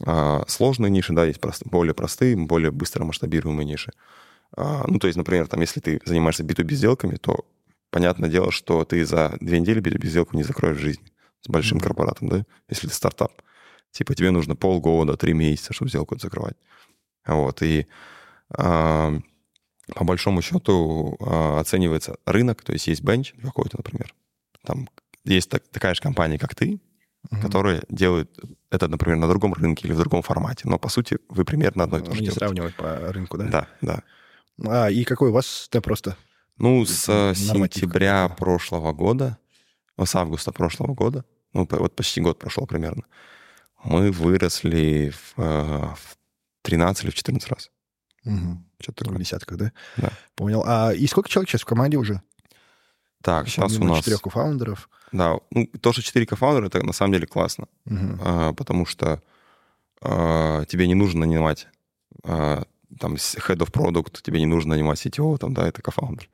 [0.04, 3.92] а, сложные ниши, да, есть прост- более простые, более быстро масштабируемые ниши.
[4.56, 7.44] А, ну, то есть, например, там, если ты занимаешься B2B сделками, то
[7.90, 11.04] понятное дело, что ты за две недели B2B сделку не закроешь в жизни
[11.42, 11.84] с большим Мгм.
[11.86, 13.32] корпоратом, да, если ты стартап.
[13.90, 16.56] Типа тебе нужно полгода, три месяца, чтобы сделку закрывать.
[17.26, 17.86] Вот, и
[18.50, 19.14] а,
[19.94, 24.14] по большому счету а, оценивается рынок, то есть есть бенч какой-то, например.
[24.64, 24.88] Там
[25.24, 26.80] есть так- такая же компания, как ты,
[27.30, 27.40] Мгм.
[27.42, 28.38] которые делают
[28.70, 30.62] это, например, на другом рынке или в другом формате.
[30.68, 32.38] Но, по сути, вы примерно одно и то же делаете.
[32.38, 33.44] сравнивать по рынку, да?
[33.48, 34.02] Да, да.
[34.66, 36.16] А, и какой у вас да, просто?
[36.58, 38.38] Ну, с э, Норматив сентября какой-то.
[38.44, 39.38] прошлого года,
[39.96, 43.04] ну, с августа прошлого года, ну, вот почти год прошел примерно,
[43.82, 46.16] мы выросли в, э, в
[46.62, 47.70] 13 или в 14 раз.
[48.24, 48.64] Мгм.
[48.80, 49.20] Что-то В такое.
[49.20, 49.72] десятках, да?
[49.96, 50.10] Да.
[50.34, 50.62] Понял.
[50.66, 52.22] А и сколько человек сейчас в команде уже?
[53.22, 53.98] Так, сейчас у Помимо нас...
[54.00, 54.88] четырех кофаундеров.
[55.12, 57.66] Да, ну, то, что 4 кофаундера, это на самом деле классно.
[57.84, 58.20] Мгм.
[58.22, 59.22] А, потому что
[60.00, 61.66] а, тебе не нужно нанимать
[62.22, 62.64] а,
[63.00, 66.28] там head of product, тебе не нужно нанимать CTO, там, да, это кофаундер.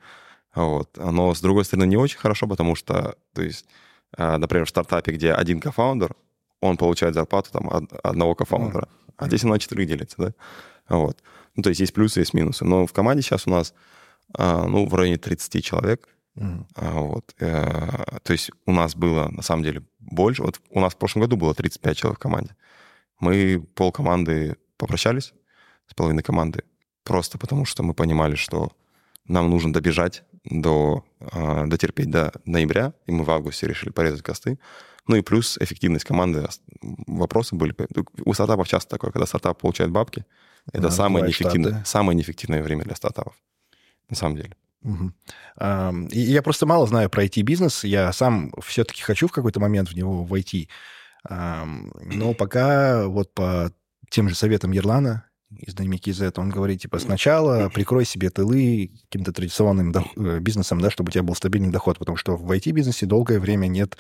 [0.55, 0.97] Вот.
[0.97, 3.67] Но, с другой стороны, не очень хорошо, потому что, то есть,
[4.17, 6.15] а, например, в стартапе, где один кофаундер,
[6.61, 8.89] он получает зарплату там од- одного кофаундера.
[9.17, 10.33] А здесь она на четырех делится, да?
[10.89, 11.23] Вот.
[11.55, 12.65] Ну, то есть есть плюсы, есть минусы.
[12.65, 13.75] Но в команде сейчас у нас,
[14.37, 16.09] а, ну, в районе 30 человек.
[16.75, 17.35] А, Вот.
[17.41, 20.43] э, То есть у нас было, на самом деле, больше.
[20.43, 22.55] Вот у нас в прошлом году было 35 человек в команде.
[23.21, 25.33] Мы пол команды попрощались
[25.91, 26.63] с половиной команды,
[27.05, 28.73] просто потому что мы понимали, что
[29.27, 34.59] нам нужно добежать до, а, дотерпеть до ноября, и мы в августе решили порезать косты.
[35.07, 36.47] Ну и плюс эффективность команды.
[37.07, 37.75] Вопросы были...
[38.25, 40.25] У стартапов часто такое, когда стартап получает бабки,
[40.73, 41.87] это Да, самое неэффективное, штаты.
[41.87, 43.35] самое неэффективное время для стартапов.
[44.09, 44.55] На самом деле.
[44.83, 47.85] И я просто мало знаю про IT-бизнес.
[47.85, 50.69] Я сам все-таки хочу в какой-то момент в него войти.
[51.29, 53.73] Но пока вот по
[54.11, 59.33] тем же советам Ерлана из Dynamic Z, он говорит, типа, сначала прикрой себе тылы каким-то
[59.33, 63.41] традиционным э, бизнесом, да, чтобы у тебя был стабильный доход, потому что в IT-бизнесе долгое
[63.41, 63.97] время нет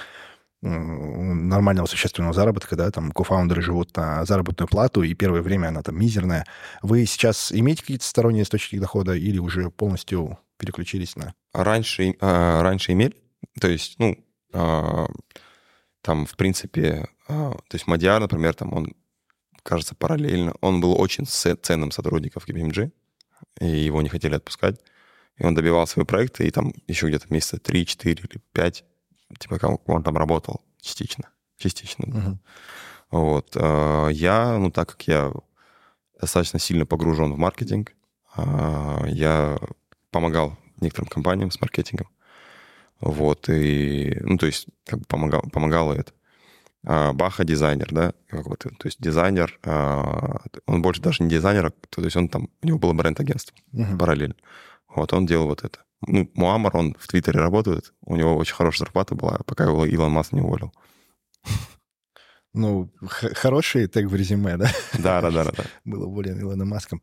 [0.63, 5.99] нормального существенного заработка, да, там кофаундеры живут на заработную плату, и первое время она там
[5.99, 6.47] мизерная.
[6.83, 11.35] Вы сейчас имеете какие-то сторонние источники дохода или уже полностью переключились на...
[11.55, 13.17] раньше, а, раньше имели,
[13.59, 15.07] то есть, ну, а,
[16.03, 18.93] там, в принципе, а, то есть Мадиар, например, там он,
[19.63, 22.93] кажется, параллельно, он был очень ценным сотрудником в KPMG,
[23.61, 24.81] и его не хотели отпускать,
[25.37, 28.85] и он добивал свои проекты, и там еще где-то месяца 3, 4 или 5,
[29.39, 32.07] типа, он там работал частично, частично.
[32.07, 32.41] Мгм.
[33.11, 33.57] Вот.
[33.57, 35.33] а, Я, ну, так как я
[36.21, 37.93] достаточно сильно погружен в маркетинг,
[38.37, 39.59] а, я
[40.11, 42.09] помогал некоторым компаниям с маркетингом.
[43.01, 46.13] Вот, и, ну, то есть, как бы помогал, помогал это.
[46.87, 51.71] А, Баха дизайнер, да, вот, то есть дизайнер, а, он больше даже не дизайнер, а
[51.91, 53.99] то есть он там, у него было бренд-агентство Мгм.
[53.99, 54.37] параллельно.
[54.89, 55.81] Вот, он делал вот это.
[56.07, 60.13] Ну, Муаммар, он в Твиттере работает, у него очень хорошая зарплата была, пока его Илон
[60.13, 60.73] Маск не уволил.
[62.53, 64.69] Ну, хороший тег в резюме, да?
[64.99, 65.65] Да, да, да, да.
[65.85, 67.01] Было более Илоном Маском.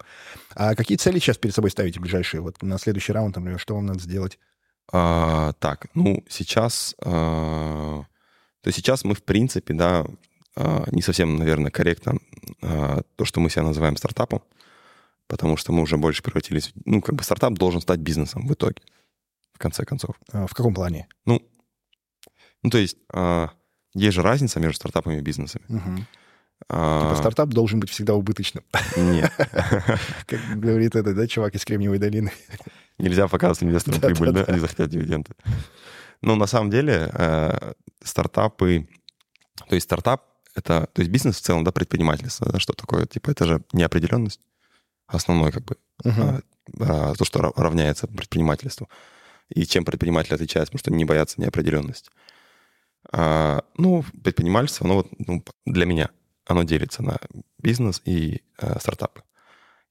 [0.56, 2.42] А какие цели сейчас перед собой ставите ближайшие?
[2.42, 4.40] Вот на следующий раунд, например, что вам надо сделать?
[4.92, 6.96] А, так, ну, сейчас...
[7.02, 8.04] а,
[8.62, 10.06] то сейчас мы, в принципе, да,
[10.56, 12.18] а, не совсем, наверное, корректно
[12.62, 14.42] а, то, что мы себя называем стартапом,
[15.28, 16.72] потому что мы уже больше превратились...
[16.86, 18.82] Ну, как бы стартап должен стать бизнесом в итоге,
[19.54, 20.16] в конце концов.
[20.32, 21.08] А, В каком плане?
[21.26, 21.42] Ну,
[22.64, 23.52] ну то есть а,
[23.94, 25.64] есть же разница между стартапами и бизнесами.
[26.70, 28.64] А, Типа стартап должен быть всегда убыточным.
[28.96, 29.32] Нет.
[30.26, 32.32] Как говорит этот, да, чувак из Кремниевой долины.
[32.98, 35.32] Нельзя показывать инвесторам прибыль, да, они захотят дивиденды.
[36.22, 38.88] Ну, на самом деле, э, стартапы,
[39.68, 40.24] то есть стартап—
[40.56, 43.06] это, то есть бизнес в целом, да, предпринимательство, да, что такое?
[43.06, 44.42] Типа это же неопределенность,
[45.08, 46.22] основной как бы, Мгм.
[46.22, 46.42] а,
[46.80, 48.90] а, то, что ра- равняется предпринимательству.
[49.50, 52.10] И чем предприниматель отличается, потому что не боятся неопределенности.
[53.12, 56.10] А, ну, предпринимательство, ну вот ну, для меня
[56.46, 57.18] оно делится на
[57.60, 59.24] бизнес и э, стартапы.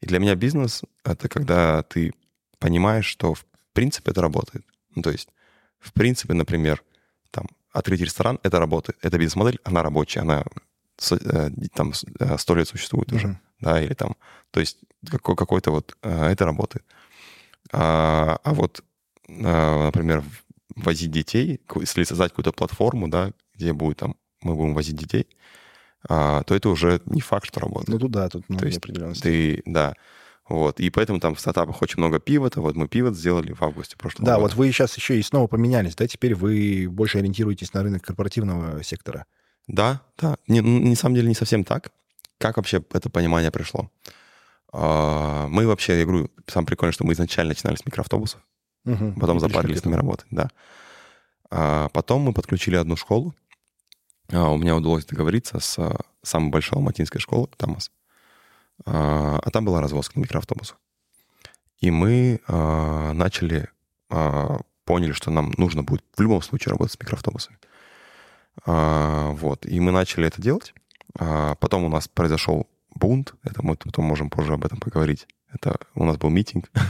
[0.01, 2.13] И для меня бизнес— это когда ты
[2.59, 4.65] понимаешь, что в принципе это работает.
[4.95, 5.29] Ну, то есть,
[5.87, 6.83] в принципе, например,
[7.31, 8.99] там, открыть ресторан— это работает.
[9.03, 10.45] Эта бизнес-модель, она рабочая, она
[11.11, 13.39] э, там э, сто лет существует уже Мгм.
[13.61, 14.17] да, или там,
[14.51, 14.79] то есть
[15.11, 16.85] какой- какой-то вот э, это работает.
[17.73, 18.85] А, а вот,
[19.29, 20.23] например,
[20.77, 25.27] возить детей, если создать какую-то платформу, да, где будет там, мы будем возить детей,
[26.09, 27.89] а, то это уже не факт, что работает.
[27.89, 29.23] Ну, тут да, тут много То есть.
[29.23, 29.95] Ты, да,
[30.49, 33.97] вот, и поэтому там в стартапах очень много пивота, вот мы пивот сделали в августе
[33.97, 34.43] прошлого Да, года.
[34.43, 36.07] вот вы сейчас еще и снова поменялись, да?
[36.07, 39.27] Теперь вы больше ориентируетесь на рынок корпоративного сектора.
[39.67, 40.37] Да, да.
[40.47, 41.91] Не, ну, на самом деле не совсем так.
[42.39, 43.91] Как вообще это понимание пришло?
[44.73, 48.41] А, Мы вообще, я говорю, самое прикольное, что мы изначально начинали с микроавтобусов,
[48.85, 49.15] Мгм.
[49.19, 50.51] потом запарились с ними работать, да.
[51.51, 53.35] А Потом мы подключили одну школу.
[54.33, 57.91] А, У меня удалось договориться с а, самой большой алматинской школой, Тамас.
[58.85, 60.77] А а там была развозка на микроавтобусах.
[61.79, 63.69] И мы а, начали,
[64.11, 67.59] а, поняли, что нам нужно будет в любом случае работать с микроавтобусами.
[68.65, 69.67] А, Вот.
[69.67, 70.75] И мы начали это делать.
[71.19, 73.35] А Потом у нас произошел бунт.
[73.45, 75.27] Это мы потом можем позже об этом поговорить.
[75.53, 76.71] Это у нас был митинг.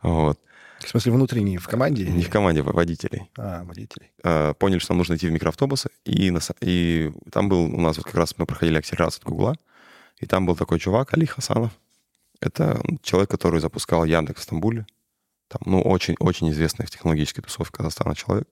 [0.00, 0.38] Вот.
[0.78, 2.06] В смысле, внутренний в команде?
[2.06, 3.28] Не в команде а водителей.
[3.36, 4.12] А, водителей.
[4.22, 5.90] Э, Поняли, что нам нужно идти в микроавтобусы.
[6.04, 9.56] И, на и там был у нас вот как раз мы проходили акселерацию от Гугла.
[10.20, 11.70] И там был такой чувак, Али Хасанов.
[12.40, 14.86] Это человек, который запускал Яндекс в Стамбуле.
[15.48, 18.48] Там, ну, очень-очень известный в технологической тусовке Казахстана человек.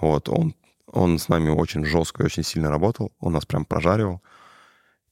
[0.00, 0.54] Вот, он,
[0.86, 3.12] он с нами очень жестко и очень сильно работал.
[3.20, 4.22] Он нас прям прожаривал.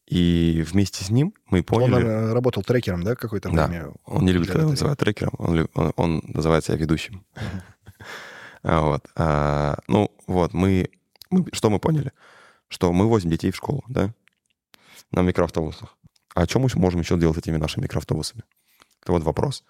[0.07, 1.95] И вместе с ним мы поняли...
[1.95, 3.85] Он э, работал трекером, да, какое-то время?
[3.85, 7.25] Да, он не любит, когда называют трекером, он, он, он называет себя ведущим.
[8.63, 9.07] Вот.
[9.15, 10.89] А, ну, вот, мы...
[11.53, 12.13] Что мы поняли?
[12.69, 14.15] Что мы возим детей в школу, да?
[15.15, 15.97] На микроавтобусах.
[16.35, 18.43] А что мы можем еще делать этими нашими микроавтобусами?
[19.03, 19.65] Это вот вопрос.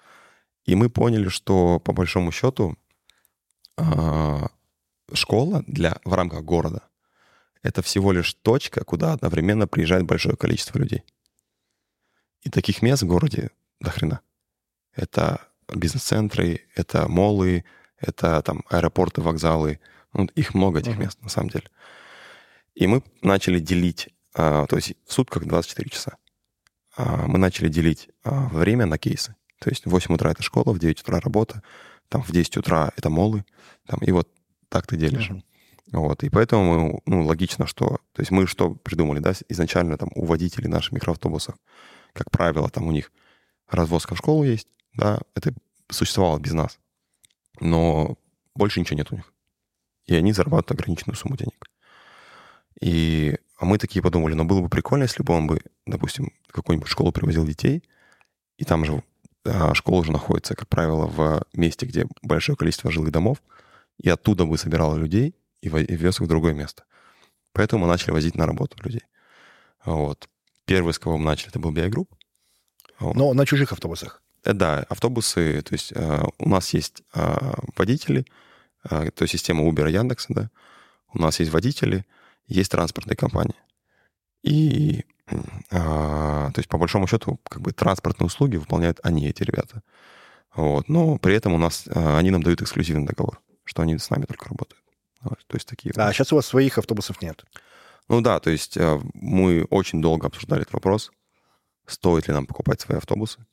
[0.65, 2.77] И мы поняли, что по большому счету
[3.77, 4.49] а,
[5.13, 6.83] школа для, в рамках города
[7.65, 11.03] это всего лишь точка, куда одновременно приезжает большое количество людей.
[12.43, 14.21] И таких мест в городе до хрена.
[14.93, 15.41] Это
[15.73, 17.65] бизнес-центры, это молы,
[17.97, 19.81] это там аэропорты, вокзалы.
[20.13, 21.01] Ну, их много, этих uh-huh.
[21.01, 21.65] мест, на самом деле.
[22.75, 26.17] И мы начали делить, то есть в сутках 24 часа.
[26.97, 29.35] А, мы начали делить а, время на кейсы.
[29.61, 31.63] То есть в 8 утра это школа, в 9 утра работа,
[32.09, 33.45] там в 10 утра это молы,
[33.87, 34.29] там, и вот
[34.69, 35.31] так ты делишь.
[35.31, 35.43] Uh-huh.
[35.93, 37.99] Вот, и поэтому, ну, логично, что...
[38.13, 41.55] То есть мы что придумали, да, изначально там у водителей наших микроавтобусов,
[42.13, 43.13] как правило, там у них
[43.69, 45.55] развозка в школу есть, да, это
[45.91, 46.79] существовало без нас.
[47.61, 48.19] Но
[48.55, 49.33] больше ничего нет у них.
[50.07, 51.71] И они зарабатывают ограниченную сумму денег.
[52.81, 56.89] И а мы такие подумали, ну было бы прикольно, если бы он бы, допустим, какую-нибудь
[56.89, 57.83] школу привозил детей,
[58.59, 59.03] и там же
[59.45, 63.43] а, школа уже находится, как правило, в месте, где большое количество жилых домов,
[63.99, 66.85] и оттуда бы собирал людей, и вез их в другое место.
[67.53, 69.03] Поэтому мы начали возить на работу людей.
[69.85, 70.29] Вот.
[70.67, 72.07] Первый, с кого мы начали, это был BI
[72.99, 73.17] Вот.
[73.17, 74.23] Но на чужих автобусах?
[74.43, 78.27] Э, да, автобусы, то есть э, у нас есть э, водители,
[78.91, 80.51] э, то есть система Uber и Яндекса, да,
[81.13, 82.05] у нас есть водители,
[82.47, 83.57] есть транспортные компании.
[84.43, 85.37] И, э,
[85.71, 89.83] то есть по большому счету, как бы транспортные услуги выполняют они, эти ребята.
[90.55, 90.89] Вот.
[90.89, 94.25] Но при этом у нас, э, они нам дают эксклюзивный договор, что они с нами
[94.25, 94.83] только работают.
[95.23, 95.93] То есть такие.
[95.97, 97.45] А сейчас у вас своих автобусов нет?
[98.09, 101.11] Ну да, то есть э, мы очень долго обсуждали этот вопрос,
[101.87, 103.45] стоит ли нам покупать свои автобусы.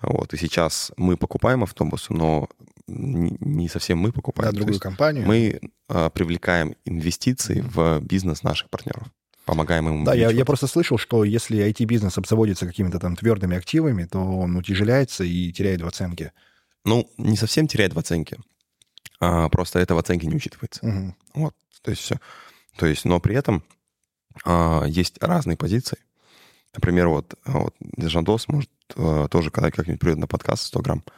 [0.00, 2.48] Вот, и сейчас мы покупаем автобусы, но
[2.88, 4.50] не совсем мы покупаем.
[4.50, 5.26] Да, другую компанию.
[5.26, 9.08] Мы а, привлекаем инвестиции в бизнес наших партнеров.
[9.44, 10.04] Помогаем им.
[10.04, 14.56] Да, я, я просто слышал, что если IT-бизнес обзаводится какими-то там твердыми активами, то он
[14.56, 16.32] утяжеляется и теряет в оценке.
[16.84, 18.38] Ну, не совсем теряет в оценке
[19.20, 20.86] а, просто это в оценке не учитывается.
[20.86, 21.14] Угу.
[21.34, 22.20] Вот, то есть все.
[22.76, 23.64] То есть, но при этом
[24.44, 25.98] а, есть разные позиции.
[26.74, 31.12] Например, вот, вот Жандос может а, тоже, когда как-нибудь придет на подкаст 100 грамм, а,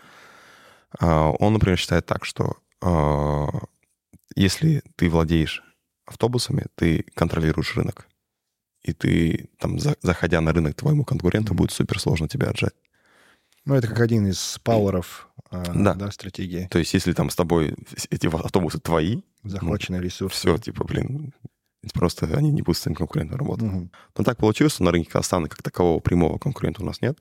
[0.98, 3.48] он, например, считает так, что а,
[4.35, 5.62] если ты владеешь
[6.07, 8.09] автобусами, ты контролируешь рынок.
[8.83, 12.74] И ты, там, за, заходя на рынок твоему конкуренту, будет супер сложно тебя отжать.
[13.66, 15.94] Ну, это как один из пауэров а, да.
[15.94, 16.66] да, стратегии.
[16.70, 17.76] То есть, если там с тобой
[18.09, 19.20] эти автобусы твои...
[19.42, 20.38] Захваченные ну, ресурсы.
[20.38, 21.33] Все, типа, блин,
[21.94, 23.68] просто они не будут с своим конкурентом работать.
[23.68, 23.90] Угу.
[24.18, 27.18] Но так получилось, что на рынке Казахстана как такового прямого конкурента у нас нет.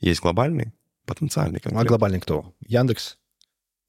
[0.00, 0.72] Есть глобальный,
[1.06, 1.86] потенциальный конкурент.
[1.86, 2.54] А глобальный кто?
[2.66, 3.18] Яндекс?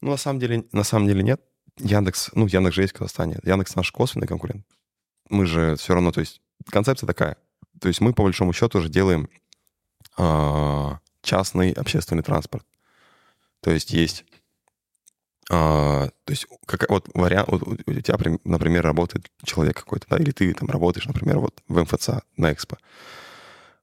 [0.00, 1.40] Ну, на самом деле, на самом деле нет.
[1.78, 3.38] Яндекс, ну, Яндекс же есть в Казахстане.
[3.44, 4.66] Яндекс наш косвенный конкурент.
[5.30, 7.36] Мы же все равно, то есть концепция такая.
[7.80, 9.28] То есть мы, по большому счету, уже делаем
[10.18, 10.90] э,
[11.22, 12.66] частный общественный транспорт.
[13.60, 14.24] То есть есть...
[15.50, 17.48] А, то есть как, вот вариант...
[17.48, 21.80] Вот у тебя, например, работает человек какой-то, да, или ты там работаешь, например, вот в
[21.80, 22.76] МФЦ на Экспо.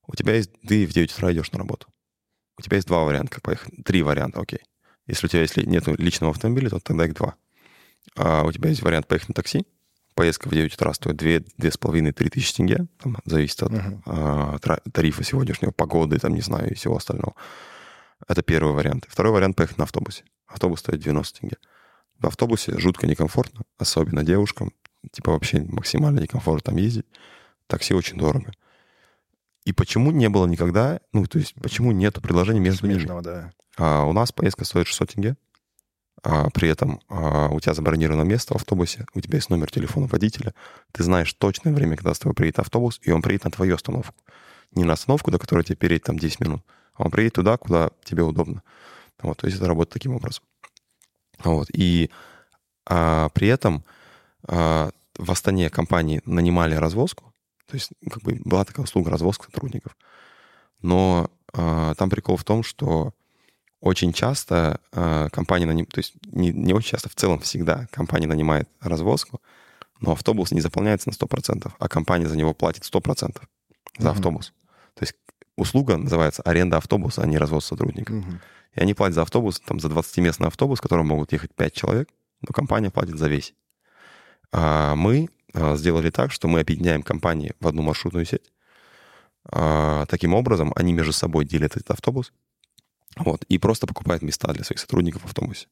[0.05, 0.51] У тебя есть...
[0.61, 1.87] Ты в 9 утра идешь на работу.
[2.59, 3.73] У тебя есть два варианта, как поехать.
[3.85, 4.59] Три варианта, окей.
[5.07, 7.35] Если у тебя если нет личного автомобиля, то тогда их два.
[8.17, 9.65] А у тебя есть вариант поехать на такси.
[10.13, 12.87] Поездка в 9 утра стоит 2-2,5-3 тысячи тенге.
[13.01, 14.01] Там, зависит от uh-huh.
[14.05, 14.57] а,
[14.91, 17.33] тарифа сегодняшнего, погоды, там, не знаю, и всего остального.
[18.27, 19.05] Это первый вариант.
[19.07, 20.25] Второй вариант— поехать на автобусе.
[20.47, 21.57] Автобус стоит 90 тенге.
[22.19, 24.73] В автобусе жутко некомфортно, особенно девушкам.
[25.13, 27.05] Типа вообще максимально некомфортно там ездить.
[27.67, 28.51] Такси очень дорого.
[29.69, 33.31] И почему не было никогда, ну, то есть почему нету предложений между Смежного, ними?
[33.31, 33.51] да.
[33.77, 35.37] А, у нас поездка стоит 600 тенге.
[36.23, 40.07] А, при этом а, у тебя забронировано место в автобусе, у тебя есть номер телефона
[40.07, 40.55] водителя,
[40.91, 44.15] ты знаешь точное время, когда с тобой приедет автобус, и он приедет на твою остановку.
[44.71, 46.63] Не на остановку, до которой тебе перейти там 10 минут,
[46.97, 48.63] он приедет туда, куда тебе удобно.
[49.21, 50.43] Вот, то есть это работает таким образом.
[51.43, 52.09] Вот, и
[52.87, 53.83] а, при этом
[54.47, 57.28] а, в Астане компании нанимали развозку,
[57.69, 59.95] то есть как бы была такая услуга развозка сотрудников.
[60.81, 63.13] Но а, там прикол в том, что
[63.79, 68.27] очень часто а, компания нанимает, то есть не, не очень часто, в целом всегда компания
[68.27, 69.41] нанимает развозку,
[70.01, 73.41] но автобус не заполняется на 100%, а компания за него платит 100%
[73.97, 74.11] за mm-hmm.
[74.11, 74.53] автобус.
[74.95, 75.15] То есть
[75.55, 78.15] услуга называется аренда автобуса, а не развоз сотрудников.
[78.15, 78.41] Мгм.
[78.73, 82.09] И они платят за автобус, там, за 20-местный автобус, в котором могут ехать 5 человек,
[82.41, 83.53] но компания платит за весь.
[84.51, 88.51] А мы а, сделали так, что мы объединяем компании в одну маршрутную сеть.
[89.45, 92.31] А, таким образом, они между собой делят этот автобус
[93.17, 95.67] вот, и просто покупают места для своих сотрудников в автобусе.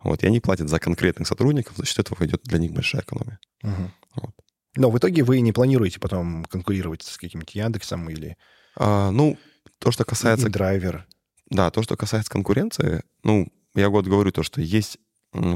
[0.00, 3.38] Вот, и они платят за конкретных сотрудников, за счет этого идет для них большая экономия.
[3.62, 3.92] Мгм.
[4.14, 4.34] Вот.
[4.76, 8.36] Но в итоге вы не планируете потом конкурировать с каким-нибудь Яндексом или
[8.76, 9.36] А, ну,
[9.78, 11.06] то, что касается драйвер.
[11.50, 14.98] Да, то, что касается конкуренции, ну, я вот говорю то, что есть,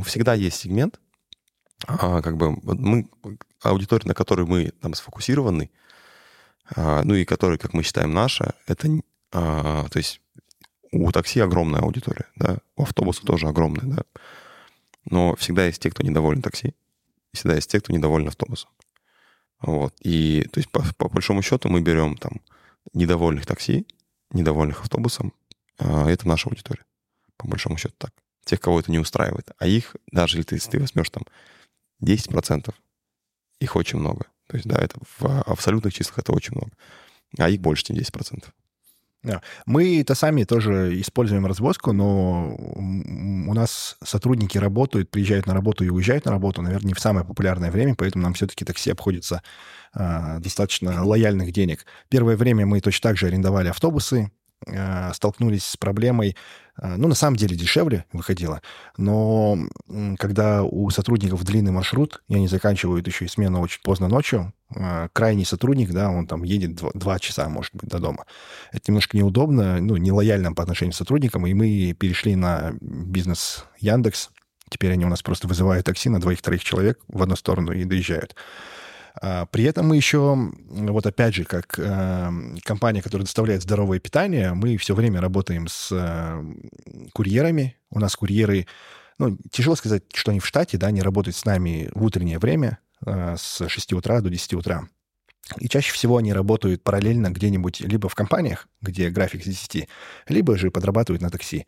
[0.05, 1.01] всегда есть сегмент,
[1.87, 3.09] а, как бы мы,
[3.61, 5.70] аудитория, на которой мы там сфокусированы,
[6.74, 8.89] а, ну и который, как мы считаем, наша, это,
[9.33, 10.20] а, то есть
[10.91, 14.03] у такси огромная аудитория, да, у автобуса тоже огромная, да,
[15.05, 16.74] но всегда есть те, кто недоволен такси,
[17.33, 18.70] и всегда есть те, кто недоволен автобусом.
[19.61, 22.41] Вот, и, то есть, по, по большому счету мы берем там
[22.95, 23.87] недовольных такси,
[24.33, 25.33] недовольных автобусом,
[25.78, 26.85] а, это наша аудитория.
[27.37, 28.12] По большому счету так.
[28.45, 29.51] Тех, кого это не устраивает.
[29.59, 31.24] А их, даже если ты, если ты возьмешь там
[32.03, 32.72] 10%,
[33.61, 34.26] их очень много.
[34.48, 36.72] То есть, да, это в абсолютных числах это очень много.
[37.38, 38.44] А их больше, чем 10%.
[39.66, 45.90] Мы это сами тоже используем развозку, но у нас сотрудники работают, приезжают на работу и
[45.90, 49.42] уезжают на работу, наверное, не в самое популярное время, поэтому нам все-таки такси обходится
[49.92, 51.86] а, достаточно лояльных денег.
[52.09, 54.32] Первое время мы точно так же арендовали автобусы,
[55.13, 56.37] столкнулись с проблемой,
[56.77, 58.63] а, ну, на самом деле дешевле выходило,
[58.97, 59.59] но
[60.19, 65.09] когда у сотрудников длинный маршрут, и они заканчивают еще и смену очень поздно ночью, а,
[65.13, 68.25] крайний сотрудник, да, он там едет два часа, может быть, до дома.
[68.73, 74.31] Это немножко неудобно, ну, нелояльно по отношению к сотрудникам, и мы перешли на бизнес Яндекс.
[74.71, 78.35] Теперь они у нас просто вызывают такси на двоих-троих человек в одну сторону и доезжают.
[79.23, 80.37] А, При этом мы еще,
[80.68, 82.31] вот опять же, как э,
[82.64, 86.45] компания, которая доставляет здоровое питание, мы все время работаем с э,
[87.12, 87.77] курьерами.
[87.91, 88.66] У нас курьеры,
[89.18, 92.81] ну, тяжело сказать, что они в штате, да, они работают с нами в утреннее время
[93.07, 94.89] э, с 6 утра до 10 утра.
[95.61, 99.89] И чаще всего они работают параллельно где-нибудь либо в компаниях, где график с 10,
[100.27, 101.66] либо же подрабатывают на такси.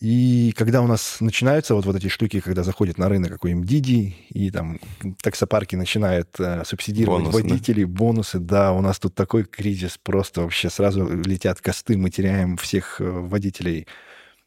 [0.00, 4.16] И когда у нас начинаются вот, вот эти штуки, когда заходит на рынок какой-нибудь Диди,
[4.30, 4.80] и там
[5.22, 7.48] таксопарки начинают э, субсидировать Бонусы, да?
[7.48, 12.56] водителей, бонусы, да, у нас тут такой кризис, просто вообще сразу летят косты, мы теряем
[12.56, 13.86] всех э, водителей.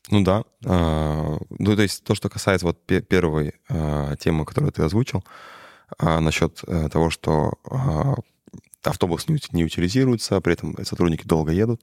[0.09, 0.43] Ну да.
[0.65, 5.23] А, Ну, то есть то, что касается вот пе- первой а, темы, которую ты озвучил,
[5.97, 8.15] а, насчет э, того, что а,
[8.83, 11.81] автобус не, не утилизируется, при этом сотрудники долго едут.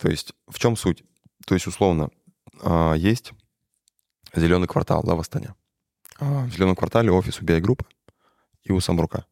[0.00, 1.04] То есть в чем суть?
[1.46, 2.10] То есть, условно,
[2.62, 3.32] а, есть
[4.34, 5.54] зеленый квартал, да, в Астане.
[6.18, 7.84] А, В зеленом квартале офис у группы
[8.62, 9.24] и у Самрука.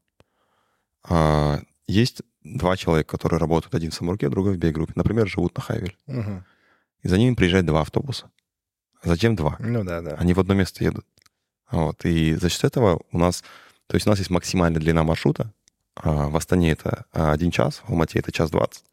[1.09, 4.93] А, Есть два человека, которые работают, один в Самруке, другой в BI группе.
[4.97, 5.97] Например, живут на Хайвель.
[6.07, 6.45] Мгм.
[7.03, 8.31] И за ними приезжает два автобуса.
[9.03, 9.57] Зачем два?
[9.59, 10.13] Ну да, да.
[10.13, 11.07] Они в одно место едут.
[11.71, 12.05] Вот.
[12.05, 13.43] И за счет этого у нас...
[13.87, 15.53] То есть у нас есть максимальная длина маршрута.
[15.95, 18.85] А, В Астане это а, один час, в Алмате это час двадцать.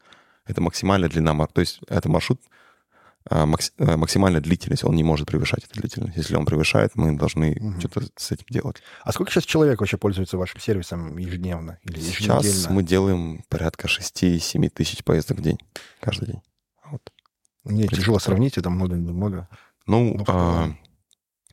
[0.46, 1.54] Это максимальная длина маршрута.
[1.54, 2.40] То есть это маршрут
[3.30, 6.16] максимальная длительность, он не может превышать эту длительность.
[6.16, 7.80] Если он превышает, мы должны Мгм.
[7.80, 8.82] что-то с этим делать.
[9.02, 12.74] А сколько сейчас человек вообще пользуется вашим сервисом ежедневно или Сейчас еженедельно?
[12.74, 15.58] мы делаем порядка 6-7 тысяч поездок в день,
[16.00, 16.42] каждый день.
[16.90, 17.12] Вот.
[17.64, 19.48] Мне Близко тяжело сравнить, это много, много.
[19.86, 20.78] Ну, Ну, а, ладно.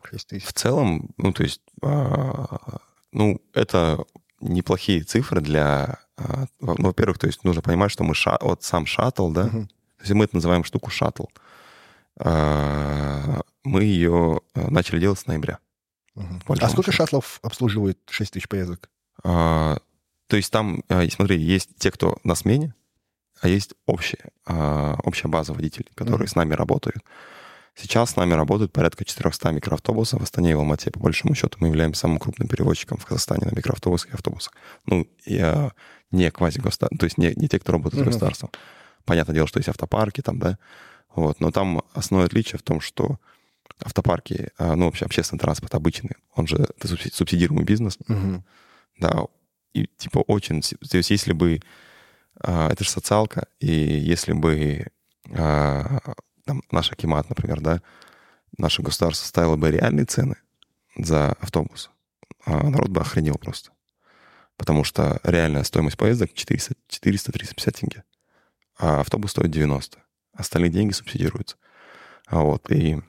[0.04, 0.46] 6 тысяч.
[0.46, 2.80] В целом, ну, то есть, а,
[3.14, 4.04] ну, это
[4.42, 6.00] неплохие цифры для...
[6.18, 8.14] а, ну, во-первых, то есть нужно понимать, что мы...
[8.14, 9.68] ша- вот сам шаттл, да, Мгм.
[9.68, 11.26] то есть мы это называем штуку шаттл.
[12.24, 15.60] А, Мы ее а, начали делать с ноября.
[16.16, 17.04] Большому А сколько счету.
[17.04, 18.90] шаттлов обслуживает 6 тысяч поездок?
[19.24, 19.78] А,
[20.28, 22.74] То есть там, а, смотри, есть те, кто на смене,
[23.42, 26.32] а есть общая, а, общая база водителей, которые Мгм.
[26.32, 27.04] с нами работают.
[27.76, 30.92] Сейчас с нами работают порядка 400 микроавтобусов в Астане и в Алмате.
[30.92, 34.54] По большому счету мы являемся самым крупным перевозчиком в Казахстане на микроавтобусах и автобусах.
[34.86, 35.72] Ну, я
[36.12, 38.12] не квази то есть не, не те, кто работают Мгм.
[38.12, 38.52] с государством.
[39.06, 40.58] Понятное дело, что есть автопарки там, да,
[41.16, 43.20] вот, но там основное отличие в том, что
[43.84, 48.44] автопарки, а, ну, вообще общественный транспорт обычный, он же это субси- субсидируемый бизнес, Мгм.
[49.00, 49.26] да,
[49.74, 50.62] и типа очень...
[50.62, 51.60] То есть если бы...
[52.40, 54.88] а, это же социалка, и если бы
[55.34, 56.00] а,
[56.46, 57.82] там, наш Акимат, например, да,
[58.58, 60.36] наше государство ставило бы реальные цены
[60.98, 61.90] за автобус,
[62.46, 63.72] а, народ бы охренел просто.
[64.58, 68.04] Потому что реальная стоимость поездок 400 400-350 тенге,
[68.78, 69.98] а автобус стоит 90.
[70.34, 71.58] Остальные деньги субсидируются.
[72.28, 73.02] А Вот, и...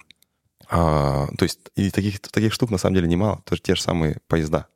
[0.69, 3.43] а, то есть и таких, таких штук на самом деле немало.
[3.45, 4.67] То есть те же самые поезда.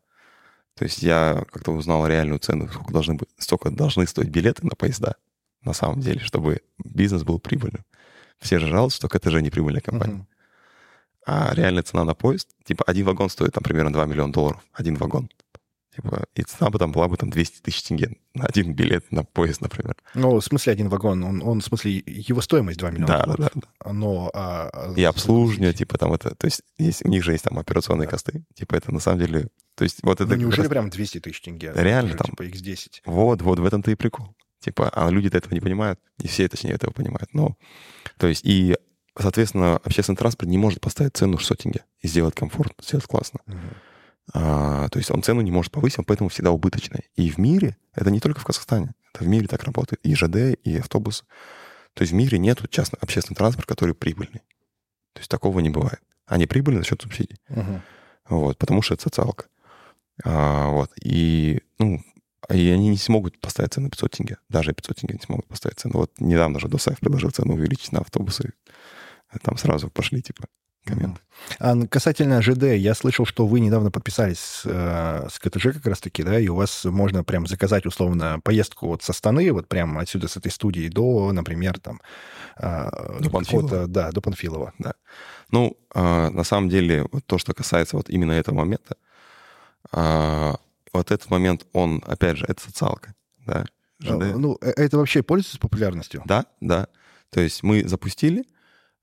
[0.76, 4.76] То есть я как-то узнал реальную цену, сколько должны, быть, сколько должны стоить билеты на
[4.76, 5.16] поезда
[5.62, 7.84] на самом деле, чтобы бизнес был прибыльным.
[8.38, 10.14] Все же жалуются, что КТЖ не прибыльная компания.
[10.14, 10.28] Мгм.
[11.26, 14.62] А реальная цена на поезд, типа один вагон стоит там примерно 2 миллиона долларов.
[14.72, 15.28] Один вагон.
[15.96, 19.24] Типа, и цена бы там была бы там 200 тысяч тенге на один билет на
[19.24, 19.96] поезд, например.
[20.14, 23.24] Ну, в смысле, один вагон, он, он в смысле, его стоимость 2 миллиона Да, да,
[23.24, 23.50] долларов.
[23.54, 23.92] да, да.
[23.92, 24.30] Но...
[24.34, 26.34] а, а, И обслуживание, типа там это...
[26.34, 28.44] То есть есть, у них же есть там операционные косты.
[28.54, 29.48] Типа это на самом деле...
[29.74, 30.34] То есть вот ну, это...
[30.34, 31.72] как неужели раз- прям 200 тысяч тенге?
[31.74, 32.26] Реально Это же, там.
[32.30, 32.88] Типа X10.
[33.06, 34.34] Вот, вот в этом-то и прикол.
[34.60, 37.32] Типа, а люди-то этого не понимают, и все, точнее, этого понимают.
[37.34, 37.56] Но,
[38.18, 38.76] то есть, и,
[39.16, 43.40] соответственно, общественный транспорт не может поставить цену 600 тенге и сделать комфортно, сделать классно.
[43.46, 43.60] Мгм.
[44.32, 47.08] А, то есть он цену не может повысить, он поэтому всегда убыточный.
[47.14, 50.00] И в мире, это не только в Казахстане, это в мире так работает.
[50.04, 51.24] И ЖД, и автобусы.
[51.94, 54.42] То есть в мире нет частный общественный транспорт, который прибыльный.
[55.12, 56.00] То есть такого не бывает.
[56.26, 57.38] Они прибыльны за счет субсидий.
[57.48, 57.82] Мгм.
[58.28, 59.46] Вот, потому что это социалка.
[60.24, 60.90] А, вот.
[61.00, 62.02] И, ну,
[62.50, 64.38] и они не смогут поставить цену 500 тенге.
[64.48, 65.94] Даже 500 тенге не смогут поставить цену.
[65.98, 68.52] Вот недавно же Досаев предложил цену увеличить на автобусы.
[69.42, 70.46] Там сразу пошли, типа,
[70.86, 71.20] комменты.
[71.58, 76.22] А касательно ЖД, я слышал, что вы недавно подписались с, э, с КТЖ как раз-таки,
[76.22, 80.28] да, и у вас можно прям заказать условно поездку вот со Станы, вот прям отсюда,
[80.28, 82.00] с этой студии, до, например, там...
[82.56, 83.86] а, До Панфилова.
[83.86, 84.72] Да, до Панфилова.
[85.50, 88.96] Ну, а, на самом деле, вот то, что касается вот именно этого момента,
[89.92, 90.56] а,
[90.92, 93.14] вот этот момент, он, опять же, это социалка,
[93.44, 93.66] да,
[94.00, 94.36] ЖД.
[94.36, 96.22] Ну, э- это вообще пользуется популярностью?
[96.24, 96.88] Да, да.
[97.30, 98.44] То есть мы запустили,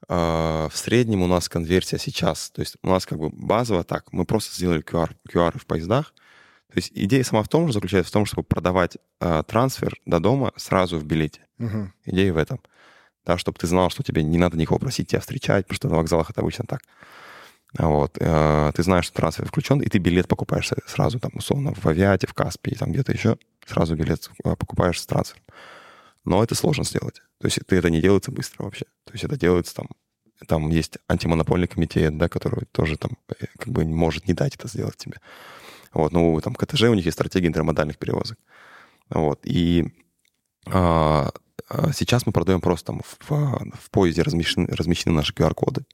[0.08, 4.26] в среднем у нас конверсия сейчас, то есть у нас как бы базово так, мы
[4.26, 6.14] просто сделали QR, QR в поездах.
[6.74, 10.20] То есть идея сама в том же заключается в том, чтобы продавать а, трансфер до
[10.20, 11.42] дома сразу в билете.
[11.60, 11.94] Мгм.
[12.06, 12.60] Идея в этом.
[13.26, 15.96] Да, чтобы ты знал, что тебе не надо никого просить тебя встречать, потому что на
[15.98, 16.82] вокзалах это обычно так.
[17.78, 18.18] А Вот.
[18.20, 22.28] э, Ты знаешь, что трансфер включен, и ты билет покупаешь сразу, там, условно, в Авиате,
[22.28, 23.38] в Каспии, там где-то еще.
[23.68, 25.44] Сразу билет э, покупаешь с трансфером.
[26.26, 27.22] Но это сложно сделать.
[27.40, 28.86] То есть это не делается быстро вообще.
[29.06, 29.88] То есть это делается там...
[30.48, 34.68] Там есть антимонопольный комитет, да, который тоже там э, как бы может не дать это
[34.68, 35.20] сделать тебе.
[35.94, 38.38] Вот, ну, там КТЖ, у них есть стратегия интермодальных перевозок.
[39.10, 39.94] Вот, и
[40.66, 41.32] а,
[41.70, 45.86] а, сейчас мы продаем просто там в, в поезде размещены, размещены наши QR-коды,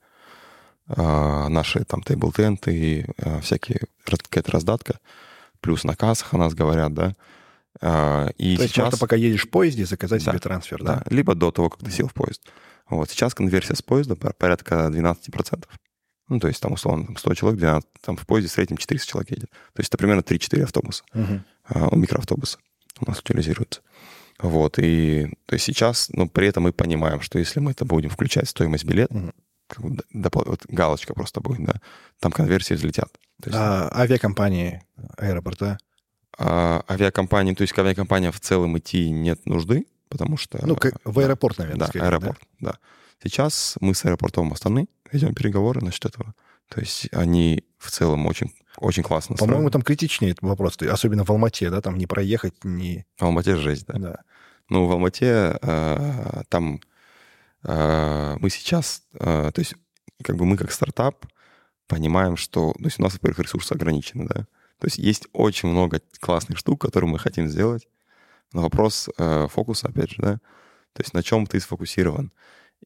[0.88, 5.00] а, наши там тейбл-тенты, а, всякие, какая-то раздатка,
[5.62, 7.16] плюс на кассах о нас говорят, да.
[7.82, 8.86] А, И То есть сейчас...
[8.86, 10.96] можно, пока едешь в поезде, заказать Да, себе трансфер, да?
[10.98, 12.42] Да, либо до того, как ты сел в поезд.
[12.90, 15.66] Вот, сейчас конверсия с поезда пор- порядка 12%.
[16.28, 19.08] Ну, то есть там, условно, там 100 человек, 12, там в поезде в среднем 400
[19.10, 19.50] человек едет.
[19.74, 22.60] То есть это примерно 3-4 автобуса, а, микроавтобуса
[23.00, 23.82] у нас утилизируются.
[24.42, 28.10] Вот, и то есть сейчас, но при этом мы понимаем, что если мы это будем
[28.10, 29.34] включать в стоимость билета, Мгм.
[29.68, 31.82] как бы допол- вот галочка просто будет, да,
[32.20, 33.10] там конверсии взлетят.
[33.42, 34.84] То есть, А авиакомпании,
[35.18, 35.78] аэропорта?
[36.42, 40.58] А, авиакомпании, то есть к авиакомпаниям в целом идти нет нужды, потому что...
[40.66, 41.22] Ну, как- в да.
[41.22, 42.76] аэропорт, наверное, Да, скорее, аэропорт, да?
[43.22, 46.34] Сейчас мы с аэропортом Астаны ведем переговоры насчет этого.
[46.70, 51.30] То есть они в целом очень, очень классно По-моему, там критичнее этот вопрос, особенно в
[51.30, 53.06] Алмате, да, там не проехать, не...
[53.18, 54.00] В Алмате жесть, да.
[54.00, 54.20] Да.
[54.70, 56.80] Ну, в Алмате э, там
[57.64, 59.74] э, мы сейчас, э, то есть
[60.24, 61.26] как бы мы как стартап
[61.88, 62.72] понимаем, что...
[62.78, 64.46] То есть у нас, во-первых, ресурсы ограничены, да.
[64.80, 67.88] То есть есть очень много классных штук, которые мы хотим сделать.
[68.54, 70.34] Но вопрос э, фокуса, опять же, да.
[70.94, 72.32] То есть на чем ты сфокусирован.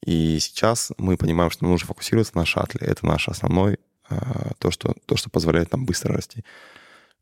[0.06, 2.86] И сейчас мы понимаем, что нам нужно фокусироваться на шаттле.
[2.88, 3.78] Это наш основной,
[4.10, 6.44] э, то, что, то, что позволяет нам быстро расти.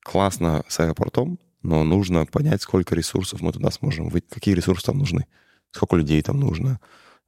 [0.04, 4.98] Классно с аэропортом, но нужно понять, сколько ресурсов мы туда сможем выйти, какие ресурсы там
[4.98, 5.28] нужны,
[5.72, 6.80] сколько людей там нужно,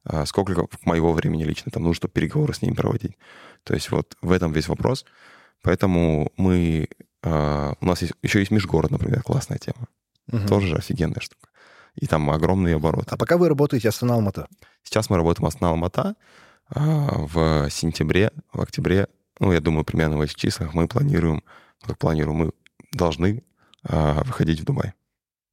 [0.04, 3.16] а, сколько моего времени лично там нужно, чтобы переговоры с ними проводить.
[3.62, 5.04] То есть вот в этом весь вопрос.
[5.62, 6.88] Поэтому мы...
[7.24, 9.88] а, У нас есть, еще есть межгород, например, классная тема.
[10.28, 10.46] Мгм.
[10.46, 11.48] Тоже же офигенная штука.
[11.96, 13.06] И там огромные обороты.
[13.10, 14.48] А пока вы работаете Астана Алмата,
[14.82, 16.14] Сейчас мы работаем с Алмата.
[16.68, 19.08] А, В сентябре, в октябре,
[19.40, 21.42] ну, я думаю, примерно в этих числах мы планируем,
[21.82, 22.52] как планируем, мы
[22.92, 23.42] должны
[23.86, 24.92] а, выходить в Дубай.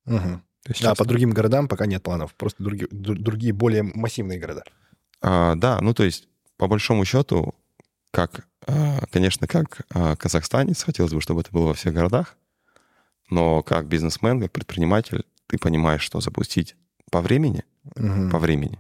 [0.06, 4.40] То есть а сейчас- по другим городам пока нет планов, просто другие, другие более массивные
[4.40, 4.64] города.
[5.22, 7.56] А, да, ну то есть по большому счету,
[8.12, 8.48] как,
[9.12, 12.38] конечно, как а, казахстанец, хотелось бы, чтобы это было во всех городах,
[13.30, 16.76] но как бизнесмен, как предприниматель, ты понимаешь, что запустить
[17.12, 17.64] по времени,
[17.96, 18.30] Мгм.
[18.30, 18.80] по времени,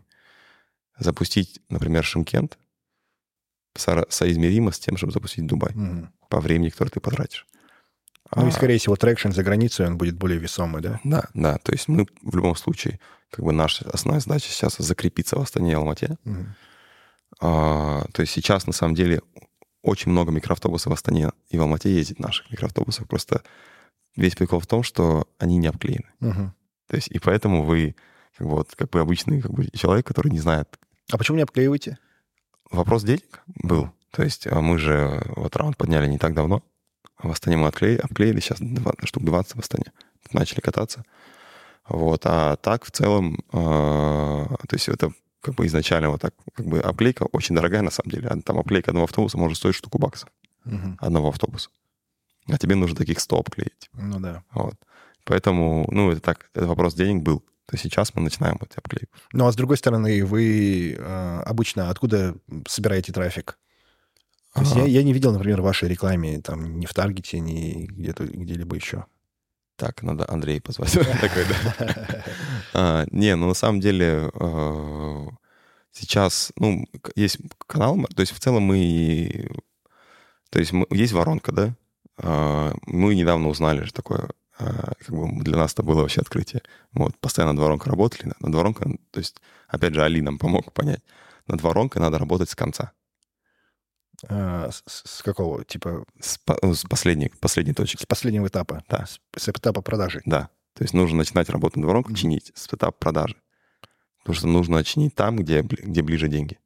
[0.97, 2.57] запустить, например, Шимкент,
[4.09, 6.11] соизмеримо с тем, чтобы запустить Дубай Мгм.
[6.29, 7.47] по времени, которое ты потратишь.
[8.35, 10.99] Ну и, А, скорее всего, traction за границей, он будет более весомый, да?
[11.03, 15.37] Да, да, то есть мы в любом случае, как бы наша основная задача сейчас закрепиться
[15.37, 16.55] в Астане и Алмате, Мгм.
[17.39, 19.21] А, то есть сейчас, на самом деле,
[19.81, 23.07] очень много микроавтобусов в Астане и в Алмате ездит наших микроавтобусов.
[23.07, 23.43] Просто
[24.15, 26.09] весь прикол в том, что они не обклеены.
[26.19, 26.53] Мгм.
[26.87, 27.95] То есть и поэтому вы
[28.37, 30.77] как бы, вот, как бы обычный как бы, человек, который не знает.
[31.11, 31.97] А почему не обклеиваете?
[32.69, 33.91] Вопрос денег был.
[34.11, 36.63] То есть а мы же вот раунд подняли не так давно.
[37.17, 38.59] В Астане мы отклеили, обклеили, сейчас
[39.03, 39.91] штук 20 в Астане.
[40.31, 41.03] Начали кататься.
[41.87, 42.21] Вот.
[42.25, 45.11] А так в целом, э, то есть это
[45.41, 48.29] как бы изначально вот так, как бы обклейка очень дорогая на самом деле.
[48.29, 50.29] А там обклейка одного автобуса может стоить штуку баксов.
[50.63, 50.97] Мгм.
[50.99, 51.69] Одного автобуса.
[52.47, 53.89] А тебе нужно таких 100 обклеить.
[53.93, 54.43] Ну да.
[54.53, 54.75] Вот.
[55.23, 57.43] Поэтому, ну, это так, это вопрос денег был.
[57.65, 59.13] То сейчас мы начинаем вот обклейку.
[59.33, 62.35] Ну а с другой стороны, вы э, обычно откуда
[62.67, 63.57] собираете трафик?
[64.53, 67.85] То есть я, я не видел, например, в вашей рекламе там ни в Таргете, ни
[67.85, 69.05] где-то где-либо еще.
[69.75, 70.91] Так, надо Андрей позвать.
[71.21, 72.25] Такой, да.
[72.73, 75.27] А, Не, ну на самом деле э,
[75.91, 79.49] сейчас, ну, есть канал, то есть в целом мы,
[80.49, 81.75] то есть есть воронка, да?
[82.17, 86.61] А, Мы недавно узнали, что такое, а, как бы для нас это было вообще открытие.
[86.93, 91.01] Вот, постоянно над воронкой работали, над воронкой, то есть, опять же, Али нам помог понять,
[91.47, 92.91] над воронкой надо работать с конца,
[94.29, 95.63] с, с какого?
[95.65, 98.83] Типа с, ну, с последней, последней точки, с последнего этапа?
[98.89, 99.05] Да.
[99.05, 100.21] С, с этапа продажи?
[100.25, 100.49] да.
[100.73, 102.17] То есть нужно начинать работу над воронкой, Мгм.
[102.21, 103.35] чинить с этапа продажи.
[104.19, 106.59] Потому что нужно чинить там, где, где ближе деньги.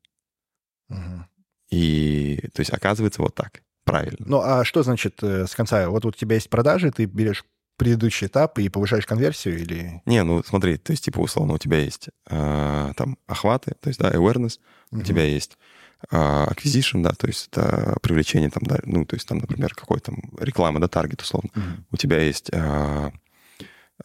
[0.89, 1.27] Мгм.
[1.71, 3.61] И, то есть, оказывается, вот так.
[3.83, 4.17] Правильно.
[4.19, 5.89] Ну а что значит э, с конца?
[5.89, 7.45] Вот у тебя есть продажи, ты берешь
[7.77, 10.01] предыдущий этап и повышаешь конверсию или...
[10.05, 13.99] Не, ну смотри, то есть, типа, условно, у тебя есть э, там охваты, то есть,
[13.99, 14.59] да, awareness,
[14.91, 19.27] у тебя есть э, acquisition, да, то есть это привлечение там, да, ну, то есть
[19.27, 21.49] там, например, какой там реклама, да, таргет, условно.
[21.55, 21.85] Мгм.
[21.91, 23.11] У тебя есть э,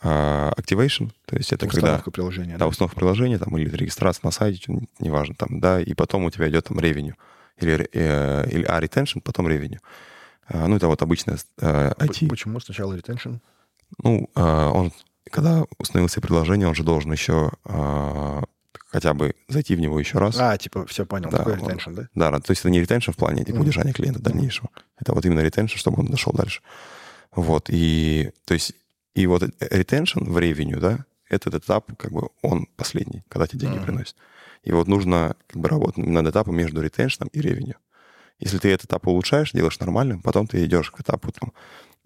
[0.02, 1.78] э, activation, то есть это когда...
[1.78, 2.56] Установка приложения.
[2.56, 6.48] Да, установка приложения там, или регистрация на сайте, неважно, там, да, и потом у тебя
[6.48, 7.16] идет там ревеню.
[7.58, 9.80] Или, э, или а, retention, потом ревеню.
[10.48, 12.28] ну, это вот обычное э, IT.
[12.28, 13.40] Почему сначала retention?
[14.02, 14.92] Ну, а, он,
[15.30, 18.44] когда установил себе приложение, он же должен еще а,
[18.86, 20.36] хотя бы зайти в него еще раз.
[20.38, 22.08] А, типа, все понял, Да, такой retention, да?
[22.14, 23.62] Да, то есть это не retention в плане типа, Мгм.
[23.62, 24.68] удержания клиента дальнейшего.
[24.98, 26.62] Это вот именно retention, чтобы он дошел дальше.
[27.32, 28.72] Вот, и то есть
[29.14, 33.60] и вот э- retention в ревеню, да, этот этап, как бы, он последний, когда тебе
[33.60, 33.86] деньги Мгм.
[33.86, 34.16] приносят.
[34.64, 37.76] И вот нужно как бы работать над этапом между retention и ревеню.
[38.40, 41.52] Если ты этот этап улучшаешь, делаешь нормально, потом ты идешь к этапу там,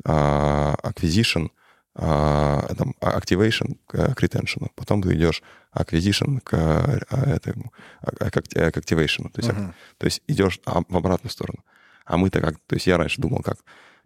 [0.04, 1.50] а, acquisition,
[1.94, 5.42] а, там, а, activation к, к retention, потом ты идешь
[5.74, 9.30] acquisition к, а, этому, а, к, акти- к activation.
[9.30, 9.74] То есть, Мгм.
[9.98, 11.64] то есть идешь а, в обратную сторону.
[12.04, 12.58] А мы-то как...
[12.66, 13.58] То есть я раньше думал, как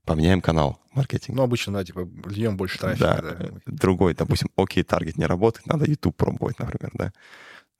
[0.04, 1.36] поменяем канал маркетинг.
[1.36, 3.36] Ну, обычно, да, типа, льем больше да, трафика.
[3.38, 3.60] Да.
[3.66, 7.12] другой, допустим, окей, таргет не работает, надо YouTube пробовать, например, да.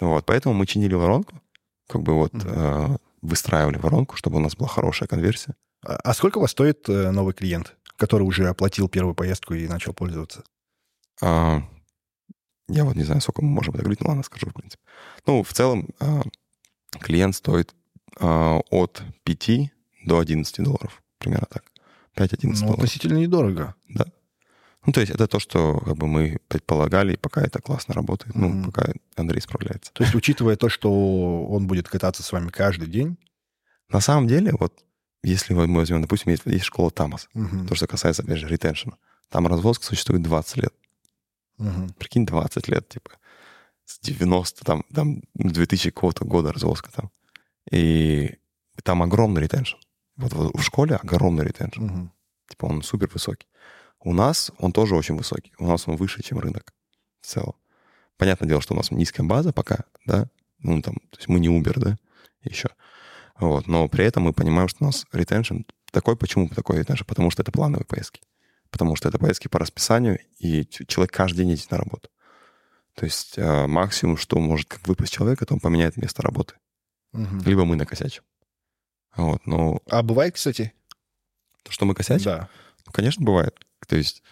[0.01, 1.41] Вот, поэтому мы чинили воронку,
[1.89, 2.47] как бы вот Мгм.
[2.47, 5.55] э, выстраивали воронку, чтобы у нас была хорошая конверсия.
[5.85, 9.67] А, а сколько у вас стоит э, новый клиент, который уже оплатил первую поездку и
[9.67, 10.45] начал пользоваться?
[11.23, 11.63] А,
[12.69, 14.83] я вот не знаю, сколько мы можем это говорить, но ладно, скажу, в принципе.
[15.27, 16.23] Ну, в целом, а,
[17.01, 17.75] клиент стоит
[18.21, 19.71] а, от 5
[20.05, 21.65] до 11 долларов, примерно так.
[22.17, 22.75] 5-11 Ну, долларов.
[22.79, 23.75] относительно недорого.
[23.89, 24.07] Да.
[24.87, 28.35] Ну, то есть это то, что как бы мы предполагали, и пока это классно работает.
[28.35, 28.65] Ну, Мгм.
[28.73, 29.93] пока Андрей справляется.
[29.93, 33.17] То есть, учитывая то, что он будет кататься с вами каждый день,
[33.91, 34.75] На самом деле, вот
[35.23, 38.97] если мы возьмем, допустим, есть, есть школа Тамас, мгм, то, что касается, опять же, ретеншена,
[39.31, 40.75] там развозка существует 20 лет.
[41.59, 43.11] Мгм, Прикинь, 20 лет, типа,
[43.85, 47.11] с 90, там, там 2000 какого-то года развозка там.
[47.71, 48.37] И
[48.83, 49.77] там огромный ретеншн.
[50.17, 51.83] Вот, вот в школе огромный ретеншн.
[51.83, 52.13] мгм.
[52.49, 53.47] Типа он супер высокий.
[54.01, 55.53] У нас он тоже очень высокий.
[55.59, 56.73] У нас он выше, чем рынок
[57.21, 57.55] в целом.
[58.17, 60.29] Понятное дело, что у нас низкая база пока, да,
[60.59, 61.97] ну там, то есть мы не Uber, да,
[62.43, 62.71] еще.
[63.39, 67.05] Вот, но при этом мы понимаем, что у нас retention такой, почему такой retention?
[67.05, 68.21] Потому что это плановые поездки.
[68.71, 72.11] Потому что это поездки по расписанию, и человек каждый день едет на работу.
[72.95, 76.55] То есть э, максимум, что может как выпасть человек, это он поменяет место работы.
[77.13, 77.43] Мгм.
[77.45, 78.23] Либо мы накосячим.
[79.17, 80.73] Вот, но А бывает, кстати?
[81.63, 82.49] то, что мы косячим, Да.
[82.87, 83.59] Ну, конечно, бывает.
[83.87, 84.23] То есть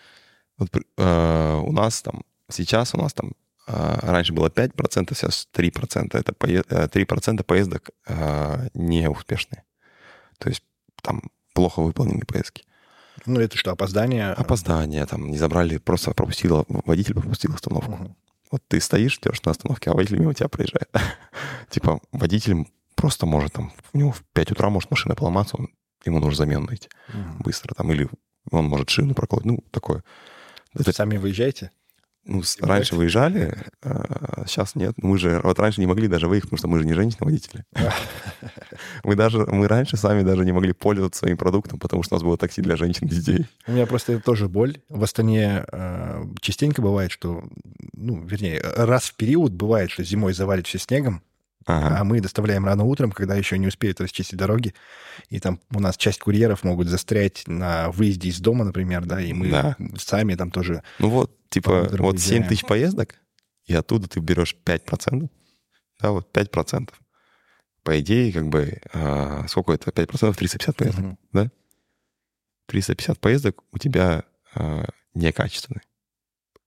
[0.58, 3.32] вот, э, у нас там, сейчас у нас там
[3.66, 6.16] э, раньше было 5%, сейчас 3%.
[6.18, 9.64] Это пое- э, 3% поездок э, неуспешные.
[10.38, 10.62] То есть
[11.02, 11.22] там
[11.52, 12.64] плохо выполненные поездки.
[13.26, 14.30] Ну, это что, опоздание?
[14.30, 17.92] Опоздание, там не забрали, просто пропустил, водитель пропустил остановку.
[17.92, 18.16] Мгм.
[18.52, 20.88] Вот ты стоишь, ждешь на остановке, а водитель мимо тебя проезжает.
[21.70, 25.68] Типа водитель просто может там, у него в 5 утра может машина поломаться, он-
[26.04, 27.38] ему нужно замену найти Мгм.
[27.40, 28.08] быстро там, или
[28.52, 30.04] он может шину проколоть, ну, такое.
[30.74, 31.70] Это Сами выезжаете?
[32.26, 32.60] Ну, Бывает?
[32.60, 34.94] раньше выезжали, а сейчас нет.
[34.96, 37.64] Мы же вот раньше не могли даже выехать, потому что мы же не женщины-водители.
[39.04, 42.22] Мы даже, мы раньше сами даже не могли пользоваться своим продуктом, потому что у нас
[42.24, 43.46] было такси для женщин и детей.
[43.66, 44.78] У меня просто это тоже боль.
[44.88, 47.44] В Астане э, частенько бывает, что
[47.94, 51.22] ну, вернее, раз в период бывает, что зимой завалит все снегом,
[51.68, 51.98] Ага.
[52.00, 54.72] а мы доставляем рано утром, когда еще не успеют расчистить дороги,
[55.30, 59.32] и там у нас часть курьеров могут застрять на выезде из дома, например, да, и
[59.32, 59.76] мы Да.
[59.98, 60.82] сами там тоже...
[61.00, 62.48] Ну вот, типа, вот 7 выезжаем.
[62.48, 63.16] тысяч поездок,
[63.64, 65.28] и оттуда ты берешь 5%.
[66.00, 66.90] Да, вот 5%.
[67.82, 69.90] По идее, как бы, а, сколько это?
[69.90, 71.04] 5% 350 поездок.
[71.32, 71.50] Мгм.
[72.66, 75.82] 350 поездок у тебя а, некачественные.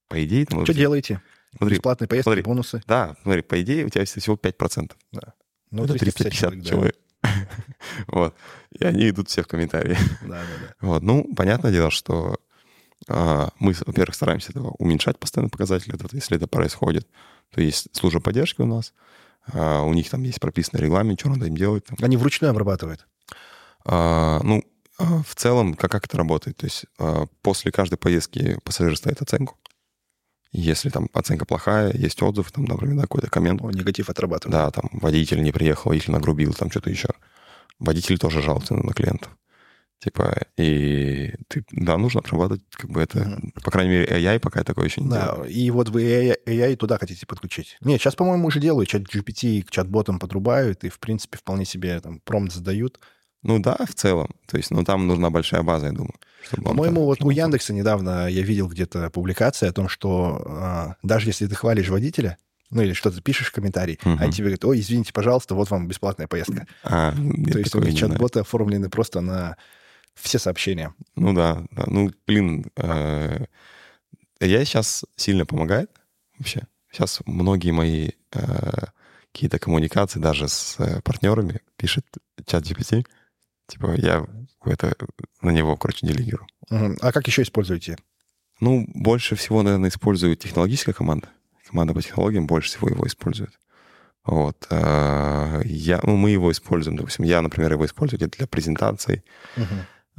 [0.08, 1.22] По идее, ты Что делаете?
[1.56, 2.42] Смотри, Бесплатные поездки, смотри.
[2.42, 2.82] бонусы.
[2.86, 4.92] Да, смотри, по идее, у тебя всего 5%.
[5.72, 6.96] Ну, это 350 350 человек, человек.
[8.06, 8.34] Вот.
[8.78, 9.96] И они идут все в комментарии.
[10.22, 10.74] Да, да, да.
[10.80, 11.02] Вот.
[11.02, 12.38] Ну, понятное дело, что
[13.08, 15.94] а, мы, во-первых, стараемся этого уменьшать постоянно показатели.
[15.94, 17.08] Это, если это происходит,
[17.50, 18.92] то есть служба поддержки у нас.
[19.52, 21.84] а, у них там есть прописанный регламент, что надо им делать.
[21.84, 21.96] там.
[22.00, 23.06] Они вручную обрабатывают.
[23.84, 24.62] А, ну,
[24.98, 26.56] а, в целом, как, как это работает?
[26.58, 29.58] То есть а, после каждой поездки пассажир ставит оценку.
[30.52, 34.52] Если там оценка плохая, есть отзыв, там, например, да, какой-то коммент, О, негатив отрабатывают.
[34.52, 37.08] да, там водитель не приехал, водитель нагрубил, там что-то еще.
[37.78, 39.36] Водитель тоже жалуется на клиентов.
[40.00, 43.52] Типа, и ты, да, нужно отрабатывать, как бы это, Мгм.
[43.62, 45.50] по крайней мере, AI пока такое еще не Да, делает.
[45.52, 47.76] и вот вы AI, AI туда хотите подключить.
[47.82, 48.88] Нет, сейчас, по-моему, уже делают.
[48.88, 52.98] Чат GPT к чат-ботам подрубают, и, в принципе, вполне себе там промпт задают.
[53.42, 54.28] Ну да, в целом.
[54.46, 56.14] То есть, ну там нужна большая база, я думаю.
[56.62, 61.46] По-моему, вот у Яндекса недавно я видел где-то публикация о том, что а, даже если
[61.46, 62.38] ты хвалишь водителя,
[62.70, 64.18] ну или что-то пишешь в комментарии, Мгм.
[64.20, 66.66] они тебе говорят, ой, извините, пожалуйста, вот вам бесплатная поездка.
[66.82, 67.12] А,
[67.52, 69.56] То есть у них чат-боты оформлены просто на
[70.14, 70.94] все сообщения.
[71.16, 71.84] Ну да, да.
[71.86, 73.46] Ну, блин, э,
[74.40, 75.90] я сейчас сильно помогает
[76.38, 76.66] вообще.
[76.92, 78.40] Сейчас многие мои э,
[79.32, 82.04] какие-то коммуникации даже с э, партнерами пишет
[82.46, 83.06] чат GPT.
[83.70, 84.26] Типа я
[84.64, 84.94] это
[85.40, 86.46] на него, короче, делегирую.
[86.68, 86.98] Мгм.
[87.00, 87.96] А как еще используете?
[88.60, 91.28] Ну, больше всего, наверное, использует технологическая команда.
[91.68, 93.52] Команда по технологиям больше всего его использует.
[94.24, 94.66] Вот.
[94.70, 99.24] э, Я, ну, мы его используем, допустим, я, например, его использую где-то для презентаций,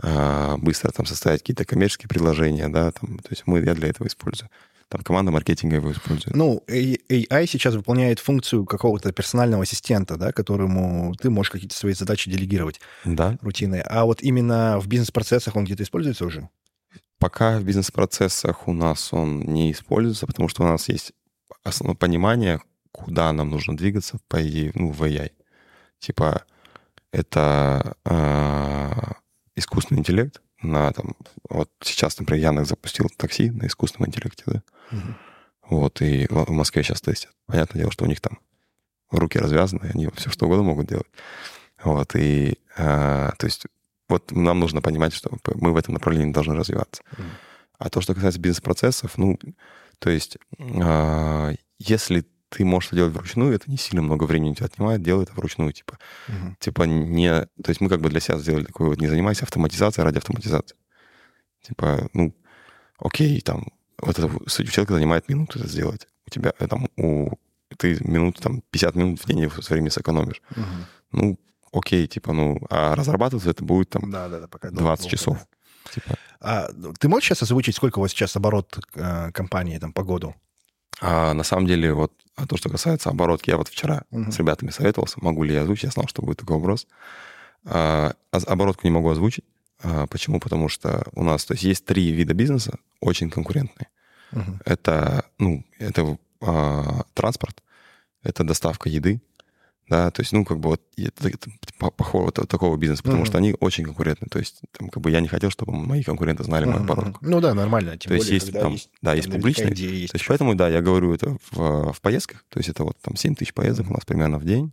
[0.03, 4.07] а, быстро там составить какие-то коммерческие предложения, да, там, то есть мы, я для этого
[4.07, 4.49] использую.
[4.91, 6.35] Там команда маркетинга его использует.
[6.35, 11.93] Ну, A- AI сейчас выполняет функцию какого-то персонального ассистента, да, которому ты можешь какие-то свои
[11.93, 13.37] задачи делегировать Да.
[13.41, 13.83] рутинные.
[13.83, 16.49] А вот именно в бизнес-процессах он где-то используется уже?
[17.19, 21.13] Пока в бизнес-процессах у нас он не используется, потому что у нас есть
[21.63, 22.59] основное понимание,
[22.91, 25.31] куда нам нужно двигаться, по идее, ну, в AI.
[25.99, 26.43] Типа,
[27.13, 28.91] это э,
[29.55, 31.15] искусственный интеллект на там...
[31.49, 34.63] Вот сейчас, например, Яндекс запустил такси на искусственном интеллекте, да?
[34.91, 35.15] Мгм.
[35.69, 37.31] Вот, и в Москве сейчас тестят.
[37.45, 38.39] Понятное дело, что у них там
[39.09, 41.07] руки развязаны, они все что угодно могут делать.
[41.83, 43.65] Вот, и, э, то есть,
[44.09, 47.01] вот нам нужно понимать, что мы в этом направлении должны развиваться.
[47.17, 47.29] Мгм.
[47.77, 49.39] А то, что касается бизнес-процессов, ну,
[49.99, 54.55] то есть, э, если ты можешь это делать вручную, это не сильно много времени у
[54.55, 55.97] тебя отнимает, делай это вручную, типа.
[56.27, 56.57] Мгм.
[56.59, 57.45] Типа не...
[57.63, 60.75] То есть мы как бы для себя сделали такой вот, не занимайся автоматизацией ради автоматизации.
[61.61, 62.35] Типа, ну,
[62.97, 63.67] окей, там,
[64.01, 66.07] вот это у человека занимает минуту это сделать.
[66.27, 67.29] У тебя э, там, у,
[67.77, 70.41] ты минут, там, 50 минут в день все время сэкономишь.
[70.55, 70.85] Мгм.
[71.13, 71.39] Ну,
[71.71, 75.37] окей, типа, ну, а разрабатываться это будет там Да, да, да, пока 20 долго, часов.
[75.37, 75.91] да.
[75.93, 76.15] Типа.
[76.41, 76.67] А
[76.99, 80.35] ты можешь сейчас озвучить, сколько у вас сейчас оборот э, компании там по году?
[81.01, 84.31] А на самом деле, вот а то, что касается оборотки, я вот вчера Мгм.
[84.31, 86.87] с ребятами советовался, могу ли я озвучить, я знал, что будет такой вопрос.
[87.65, 89.43] А, оз- оборотку не могу озвучить.
[89.83, 90.39] А, почему?
[90.39, 93.87] Потому что у нас, то есть есть три вида бизнеса, очень конкурентные.
[94.31, 94.59] Мгм.
[94.65, 97.61] Это, ну, это а, транспорт,
[98.23, 99.19] это доставка еды,
[99.91, 103.23] да, то есть, ну, как бы вот это, это по- похоже вот такого бизнеса, потому
[103.23, 103.25] Мгм.
[103.27, 104.27] что они очень конкурентны.
[104.31, 106.91] То есть, там, как бы я не хотел, чтобы мои конкуренты знали мою Мгм.
[106.91, 107.19] оборотку.
[107.25, 107.97] Ну да, нормально.
[107.97, 110.13] Тем То есть более, есть там, да, есть публичные, есть.
[110.13, 112.45] то есть поэтому, да, я говорю это в, в поездках.
[112.49, 114.71] То есть это вот там 7 тысяч поездок у нас примерно в день.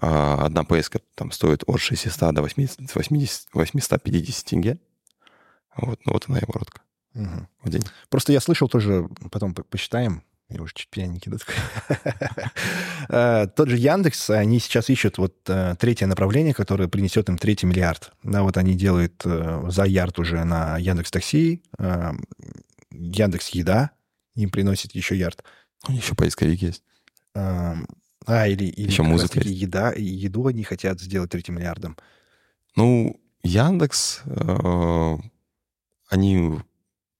[0.00, 4.78] А, Одна поездка там стоит от 600 до 80, 80, 850 тенге.
[5.76, 6.82] Вот, ну вот она и оборотка
[7.14, 7.48] Мгм.
[7.64, 7.82] в день.
[8.08, 11.38] Просто я слышал тоже, потом по- посчитаем, я уже чуть пьяненький, да.
[13.10, 17.66] Э, Тот же Яндекс, они сейчас ищут вот э, третье направление, которое принесет им третий
[17.66, 18.12] миллиард.
[18.22, 21.62] Да, вот они делают э, за ярд уже на Яндекс Такси,
[22.90, 23.92] Яндекс Еда
[24.34, 25.42] им приносит еще ярд.
[25.88, 26.82] Еще поисковик есть.
[27.34, 27.76] А,
[28.46, 31.96] или, или Еще музыка раз-таки еда, еду они хотят сделать третьим миллиардом.
[32.76, 35.16] Ну, Яндекс, э,
[36.08, 36.58] они,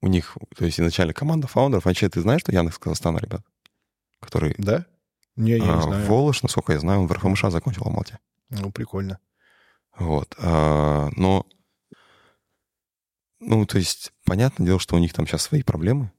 [0.00, 3.42] у них, то есть изначально команда фаундеров, вообще ты знаешь, что Яндекс Казахстана, ребят?
[4.20, 4.86] Который Да?
[5.36, 6.06] Не, я не а, знаю.
[6.06, 8.18] Волош, насколько я знаю, он в РФМШ закончил в Алмате.
[8.50, 9.20] Ну, прикольно.
[9.96, 10.34] Вот.
[10.38, 11.46] а, но,
[13.40, 16.10] ну, то есть, понятное дело, что у них там сейчас свои проблемы.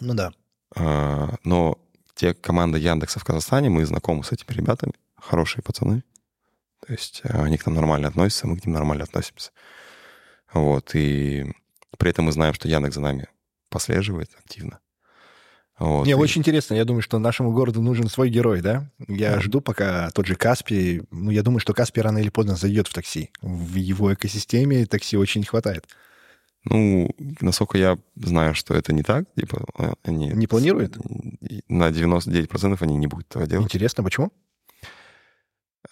[0.00, 0.32] Ну да.
[0.76, 1.78] А, но
[2.14, 6.02] те команды Яндекса в Казахстане, мы знакомы с этими ребятами, хорошие пацаны.
[6.84, 9.52] То есть они к нам нормально относятся, мы к ним нормально относимся.
[10.52, 11.52] Вот, и
[11.96, 13.28] при этом мы знаем, что Яндекс за нами
[13.70, 14.80] послеживает активно.
[15.78, 16.16] Вот, Мне и...
[16.16, 16.74] очень интересно.
[16.74, 18.90] Я думаю, что нашему городу нужен свой герой, да?
[19.06, 19.40] Я да.
[19.40, 21.02] жду, пока тот же Каспий...
[21.10, 23.30] Ну, я думаю, что Каспий рано или поздно зайдет в такси.
[23.40, 25.86] В его экосистеме такси очень не хватает.
[26.64, 30.28] Ну, насколько я знаю, что это не так, типа э, они...
[30.28, 30.98] Не планируют?
[31.68, 33.66] На 99% они не будут этого делать.
[33.66, 34.32] Интересно, почему?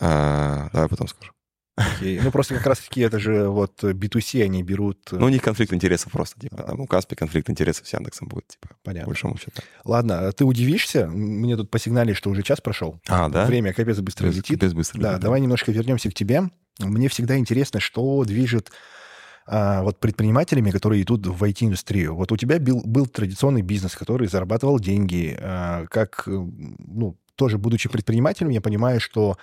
[0.00, 1.32] А, давай потом скажу.
[1.76, 2.20] Okay.
[2.22, 5.12] Ну, просто как раз-таки это же вот B2C они берут...
[5.12, 8.28] Э, ну, у них конфликт интересов просто, типа, там, у Каспи конфликт интересов с Яндексом
[8.28, 9.04] будет, типа, Понятно.
[9.04, 9.60] по большому счету.
[9.84, 11.06] Ладно, а ты удивишься?
[11.06, 12.98] Мне тут посигнали, что уже час прошел.
[13.08, 13.44] А, да?
[13.44, 14.60] Время капец быстро капец, летит.
[14.60, 15.22] Капец быстро Да, летит.
[15.22, 16.44] давай немножко вернемся к тебе.
[16.78, 18.72] Мне всегда интересно, что движет
[19.46, 22.14] а, вот предпринимателями, которые идут в IT-индустрию.
[22.14, 25.36] Вот у тебя был, был традиционный бизнес, который зарабатывал деньги.
[25.38, 29.36] А, как, э, ну, тоже будучи предпринимателем, я понимаю, что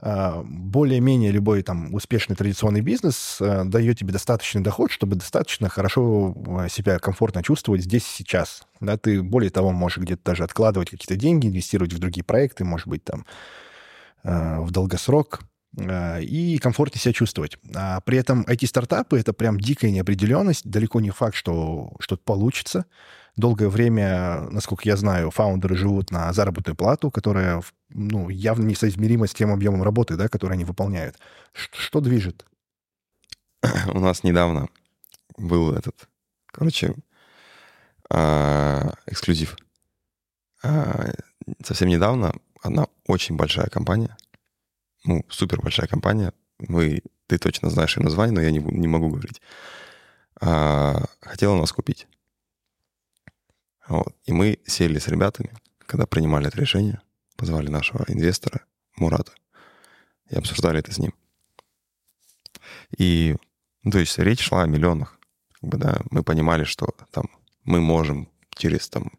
[0.00, 6.68] более-менее любой там успешный традиционный бизнес а, дает тебе достаточный доход, чтобы достаточно хорошо а,
[6.68, 8.62] себя комфортно чувствовать здесь и сейчас.
[8.80, 12.86] Да, ты более того можешь где-то даже откладывать какие-то деньги, инвестировать в другие проекты, может
[12.86, 13.26] быть, там
[14.24, 15.42] в долгосрок
[15.76, 17.56] и комфортно себя чувствовать.
[17.74, 22.84] А при этом IT-стартапы— это прям дикая неопределенность, далеко не факт, что что-то получится
[23.38, 29.34] долгое время, насколько я знаю, фаундеры живут на заработную плату, которая ну, явно несоизмерима с
[29.34, 31.16] тем объемом работы, да, который они выполняют.
[31.52, 32.44] Что, движет?
[33.94, 34.68] У нас недавно
[35.36, 36.08] был этот,
[36.46, 36.94] короче,
[38.10, 39.56] а, эксклюзив.
[40.62, 41.12] А,
[41.64, 44.16] совсем недавно одна очень большая компания,
[45.04, 49.08] ну, супер большая компания, вы, ты точно знаешь ее название, но я не, не могу
[49.10, 49.40] говорить,
[50.40, 52.08] а, хотела нас купить.
[53.88, 54.14] Вот.
[54.24, 55.50] И мы сели с ребятами,
[55.86, 57.00] когда принимали это решение,
[57.36, 58.64] позвали нашего инвестора
[58.96, 59.32] Мурата
[60.30, 61.14] и обсуждали это с ним.
[62.96, 63.36] И,
[63.82, 65.18] ну, то есть речь шла о миллионах.
[65.60, 67.30] Как бы, да, мы понимали, что там
[67.64, 69.12] мы можем через там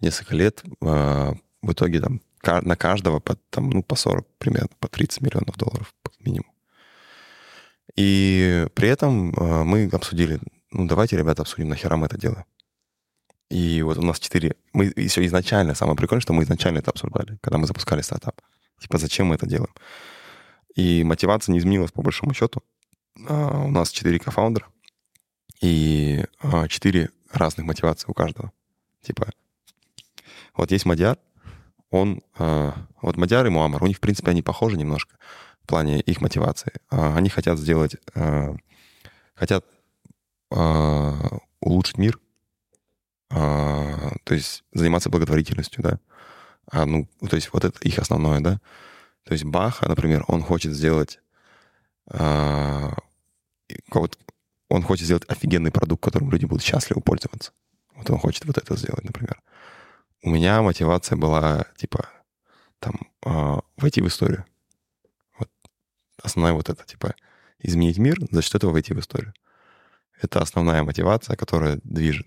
[0.00, 1.32] несколько лет э,
[1.62, 5.94] в итоге там на каждого по, там, ну, по 40 примерно, по 30 миллионов долларов
[6.18, 6.50] минимум.
[7.96, 10.40] И при этом э, мы обсудили,
[10.70, 12.44] ну, давайте, ребята, обсудим, нахера мы это делаем.
[13.50, 14.56] И вот у нас четыре...
[14.72, 18.40] Мы еще изначально, самое прикольное, что мы изначально это обсуждали, когда мы запускали стартап.
[18.80, 19.72] Типа, зачем мы это делаем?
[20.74, 22.62] И мотивация не изменилась по большому счету.
[23.28, 24.66] А, у нас четыре кофаундера
[25.60, 28.50] и а, четыре разных мотивации у каждого.
[29.02, 29.30] Типа,
[30.56, 31.18] вот есть Мадяр,
[31.90, 32.22] он...
[32.38, 35.16] А, вот Мадяр и Муамар, у них, в принципе, они похожи немножко
[35.62, 36.72] в плане их мотивации.
[36.88, 37.96] Они хотят сделать...
[39.34, 39.64] Хотят
[41.60, 42.20] улучшить мир,
[43.34, 45.98] а, то есть заниматься благотворительностью, да.
[46.70, 48.60] А, ну, то есть вот это их основное, да.
[49.24, 51.20] То есть Баха, например, он хочет сделать
[52.10, 52.94] а,
[54.68, 57.52] он хочет сделать офигенный продукт, которым люди будут счастливы пользоваться.
[57.96, 59.40] Вот он хочет вот это сделать, например.
[60.22, 62.08] У меня мотивация была, типа,
[62.78, 64.44] там, а, войти в историю.
[65.38, 65.50] Вот
[66.22, 67.14] основная вот это, типа,
[67.58, 69.34] изменить мир, за счет этого войти в историю.
[70.20, 72.26] Это основная мотивация, которая движет.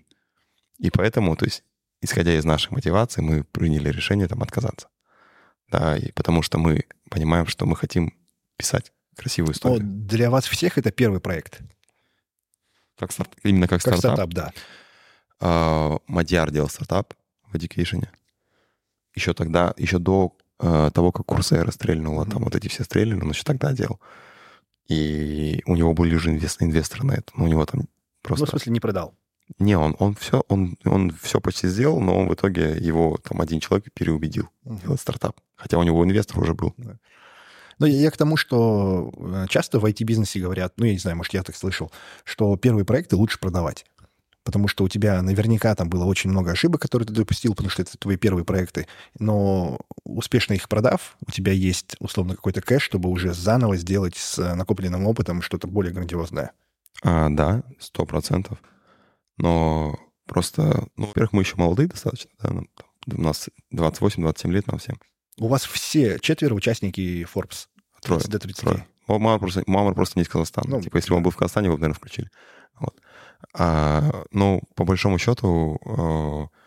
[0.78, 1.64] И поэтому, то есть,
[2.00, 4.88] исходя из нашей мотивации, мы приняли решение там отказаться.
[5.70, 8.14] Да, и потому что мы понимаем, что мы хотим
[8.56, 9.82] писать красивую историю.
[9.82, 11.60] Но для вас всех это первый проект?
[12.96, 14.30] Как старт, именно как, как стартап?
[14.30, 14.52] стартап, да.
[15.40, 17.14] Uh, Мадьяр делал стартап
[17.46, 18.08] в Education.
[19.14, 22.30] Еще тогда, еще до uh, того, как Курсера стрельнула, mm-hmm.
[22.30, 24.00] там вот эти все стрельнули, он еще тогда делал.
[24.88, 27.32] И у него были уже инвесторы на это.
[27.36, 27.88] Но у него там
[28.22, 28.44] просто...
[28.44, 29.14] Ну, в смысле, не продал?
[29.58, 33.40] Не, он, он все, он, он все почти сделал, но он в итоге его там
[33.40, 34.82] один человек переубедил uh-huh.
[34.82, 35.36] делать стартап.
[35.56, 36.74] Хотя у него инвестор уже был.
[36.76, 36.98] Да.
[37.78, 41.16] Но я, я к тому, что э, часто в IT-бизнесе говорят, ну, я не знаю,
[41.16, 41.90] может, я так слышал,
[42.24, 43.84] что первые проекты лучше продавать.
[44.44, 47.82] Потому что у тебя наверняка там было очень много ошибок, которые ты допустил, потому что
[47.82, 48.86] это твои первые проекты.
[49.18, 54.38] Но успешно их продав, у тебя есть, условно, какой-то кэш, чтобы уже заново сделать с
[54.54, 56.52] накопленным опытом что-то более грандиозное.
[57.02, 58.58] А, да, сто процентов.
[59.38, 62.68] Но просто, ну, во-первых, мы еще молодые достаточно, да, нам,
[63.06, 65.00] у нас 28-27 лет нам всем.
[65.38, 67.66] У вас все четверо участники Forbes?
[68.02, 68.20] Трое.
[68.26, 68.60] До 30.
[68.60, 68.86] Трое.
[69.06, 70.68] Мама просто, мама просто не из Казахстана.
[70.68, 72.28] Ну, типа, если бы он был в Казахстане, его бы, наверное, включили.
[72.78, 73.00] Вот.
[73.54, 76.58] А, ну, по большому счету, э,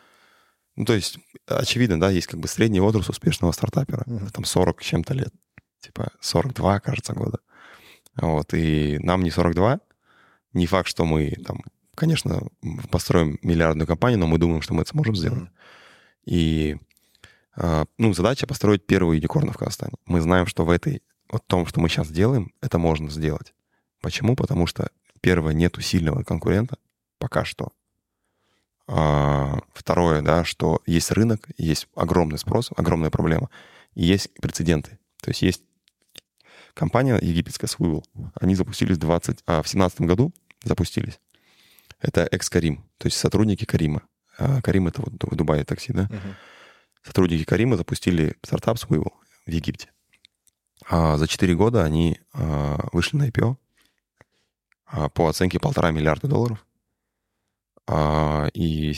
[0.76, 4.04] ну, то есть, очевидно, да, есть как бы средний возраст успешного стартапера.
[4.08, 4.32] Mm-hmm.
[4.32, 5.34] Там 40 чем-то лет.
[5.82, 7.40] Типа 42, кажется, года.
[8.16, 9.80] Вот, и нам не 42.
[10.54, 11.62] Не факт, что мы там
[11.96, 12.48] конечно,
[12.90, 15.44] построим миллиардную компанию, но мы думаем, что мы это сможем сделать.
[15.44, 15.50] Mm-hmm.
[16.26, 16.78] И
[17.56, 19.94] а, ну, задача построить первую юникорн в Казахстане.
[20.06, 23.54] Мы знаем, что в этой, вот том, что мы сейчас делаем, это можно сделать.
[24.02, 24.36] Почему?
[24.36, 24.90] Потому что,
[25.22, 26.78] первое, нету сильного конкурента
[27.18, 27.72] пока что.
[28.88, 33.50] А, второе, да, что есть рынок, есть огромный спрос, огромная проблема,
[33.94, 34.98] и есть прецеденты.
[35.22, 35.64] То есть есть
[36.74, 38.04] компания египетская Swivel.
[38.40, 40.34] Они запустились 20, а, в 2017 году
[40.64, 41.20] запустились.
[42.02, 44.02] Это экс-Карим, то есть сотрудники Карима.
[44.38, 46.06] А, Карим— это вот в Дубае такси, да?
[46.06, 46.34] Uh-huh.
[47.04, 49.12] Сотрудники Карима запустили стартап Swivel
[49.46, 49.90] в Египте.
[50.88, 53.56] А за 4 года они а, вышли на IPO
[54.88, 56.66] а, по оценке полтора миллиарда долларов.
[57.88, 58.96] А, и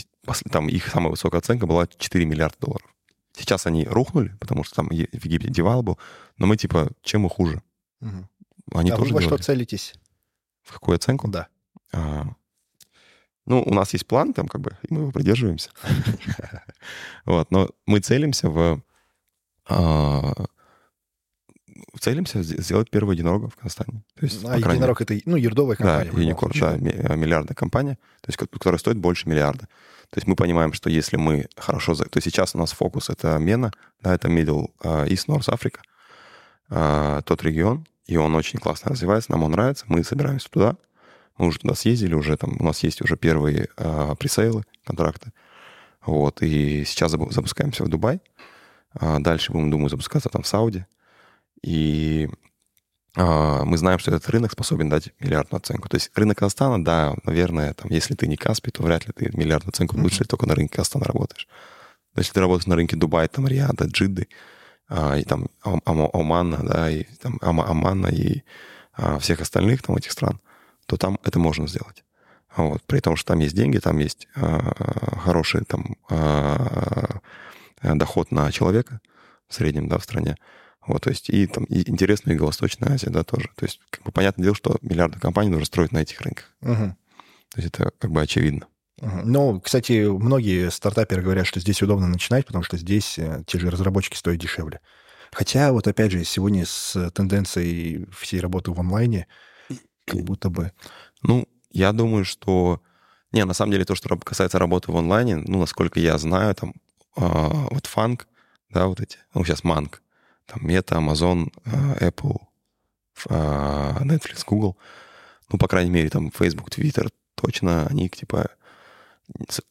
[0.51, 2.93] там их самая высокая оценка была 4 миллиарда долларов.
[3.35, 5.97] Сейчас они рухнули, потому что там в Египте девал был,
[6.37, 7.61] но мы типа, чем мы хуже?
[8.01, 8.29] Угу.
[8.75, 9.95] Они а тоже вы во что целитесь?
[10.61, 11.27] В какую оценку?
[11.27, 11.47] Да.
[11.91, 12.27] А,
[13.45, 15.69] ну, у нас есть план там, как бы, и мы его придерживаемся.
[17.25, 18.81] Вот, но мы целимся в...
[19.69, 20.33] А,
[21.99, 24.03] целимся сделать первого единорога в Казахстане.
[24.19, 26.11] То есть, а единорог— это, ну, юрдовая компания.
[26.11, 29.67] Да, Юникорн, да, миллиардная компания, то есть, которая стоит больше миллиарда.
[30.09, 31.95] То есть мы понимаем, что если мы хорошо...
[31.95, 33.71] То сейчас у нас фокус— это Мена,
[34.01, 35.79] да, это Middle East, North Africa,
[37.23, 40.75] тот регион, и он очень классно развивается, нам он нравится, мы собираемся туда,
[41.38, 45.31] мы уже туда съездили, уже там у нас есть уже первые а, пресейлы, контракты.
[46.05, 48.21] Вот, и сейчас запускаемся в Дубай.
[48.93, 50.86] А дальше будем, думаю, запускаться там в Сауди.
[51.63, 52.29] И
[53.15, 55.89] а, мы знаем, что этот рынок способен дать миллиардную оценку.
[55.89, 59.31] То есть рынок Казахстана, да, наверное, там, если ты не Каспий, то вряд ли ты
[59.34, 60.27] миллиардную оценку получишь, mm-hmm.
[60.27, 61.47] только на рынке Казахстана работаешь.
[62.15, 64.27] Но если ты работаешь на рынке Дубая, там, Риада, Джидды,
[64.88, 68.43] а, и там Омана, да, и там Омана, и
[68.93, 70.39] а, всех остальных там этих стран,
[70.86, 72.03] то там это можно сделать.
[72.55, 72.81] Вот.
[72.84, 77.19] При том, что там есть деньги, там есть а, хороший там, а,
[77.81, 79.01] доход на человека
[79.47, 80.38] в среднем да, в стране.
[80.86, 83.49] Вот, то есть и там и интересная Юго-Восточная Азия, да, тоже.
[83.55, 86.51] То есть, как бы понятное дело, что миллиарды компаний нужно строить на этих рынках.
[86.61, 86.95] Угу.
[87.55, 88.67] То есть это как бы очевидно.
[89.01, 93.69] Ну, кстати, многие стартаперы говорят, что здесь удобно начинать, потому что здесь э, те же
[93.69, 94.79] разработчики стоят дешевле.
[95.31, 99.27] Хотя, вот опять же, сегодня с тенденцией всей работы в онлайне,
[100.05, 100.71] как будто бы...
[101.21, 102.81] Ну, я думаю, что...
[103.31, 106.73] Не, на самом деле, то, что касается работы в онлайне, ну, насколько я знаю, там,
[107.17, 108.27] э, вот фанк,
[108.69, 110.03] да, вот эти, ну, сейчас манк,
[110.45, 112.37] там, Meta, Amazon, э, Apple,
[113.29, 114.77] э, Netflix, Google,
[115.49, 118.51] ну, по крайней мере, там, Facebook, Twitter, точно они, типа,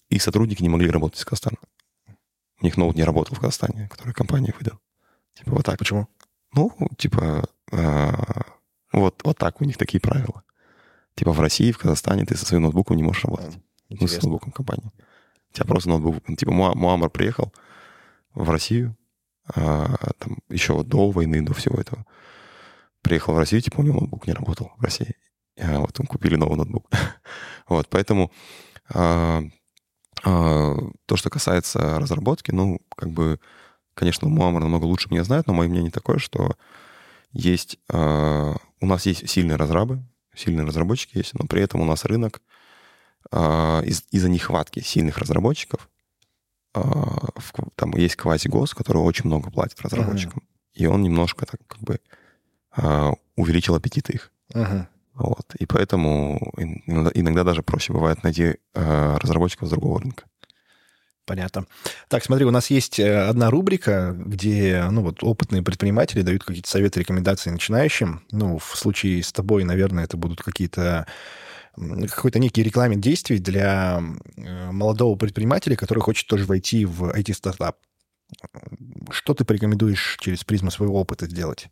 [0.09, 1.59] и сотрудники не могли работать из Казахстана.
[2.61, 4.79] У них ноут не работал в Казахстане, который компания выдал.
[5.35, 5.79] Типа вот так.
[5.79, 6.09] Почему?
[6.55, 8.13] Ну, типа, э,
[8.93, 10.43] вот, вот так у них такие правила.
[11.15, 13.59] Типа в России, в Казахстане ты со своим ноутбуком не можешь работать.
[13.89, 14.17] Интересно.
[14.17, 14.91] Ну, с ноутбуком компании.
[15.51, 16.25] У тебя просто ноутбук...
[16.37, 17.53] Типа Муаммар приехал
[18.35, 18.97] в Россию,
[19.55, 22.07] а, там еще вот до войны, до всего этого.
[23.03, 25.15] Приехал в Россию, типа у него ноутбук не работал в России.
[25.61, 26.89] А вот мы купили новый ноутбук.
[27.69, 28.33] вот, поэтому
[28.89, 29.43] а,
[30.25, 30.77] а,
[31.07, 33.41] то, что касается разработки, ну, как бы,
[33.95, 36.57] конечно, Муаммар намного лучше меня знает, но мое мнение такое, что
[37.33, 40.03] есть, а, у нас есть сильные разрабы,
[40.35, 42.43] сильные разработчики есть, но при этом у нас рынок
[43.33, 45.89] из- из-за нехватки сильных разработчиков,
[46.73, 50.81] там есть квази-гос, который очень много платит разработчикам, uh-huh.
[50.81, 52.01] и он немножко так как бы
[53.37, 54.33] увеличил аппетиты их.
[54.53, 54.87] Uh-huh.
[55.15, 55.55] Вот.
[55.59, 56.53] И поэтому
[56.87, 60.25] иногда, иногда даже проще бывает найти э, разработчиков с другого рынка.
[61.25, 61.67] Понятно.
[62.09, 66.69] Так, смотри, у нас есть э, одна рубрика, где ну, вот, опытные предприниматели дают какие-то
[66.69, 68.23] советы, рекомендации начинающим.
[68.33, 71.07] Ну, в случае с тобой, наверное, это будут какие-то
[71.75, 74.03] какой-то некий рекламен действий для
[74.37, 77.79] э, молодого предпринимателя, который хочет тоже войти в IT-стартап.
[79.11, 81.69] Что ты порекомендуешь через призму своего опыта сделать?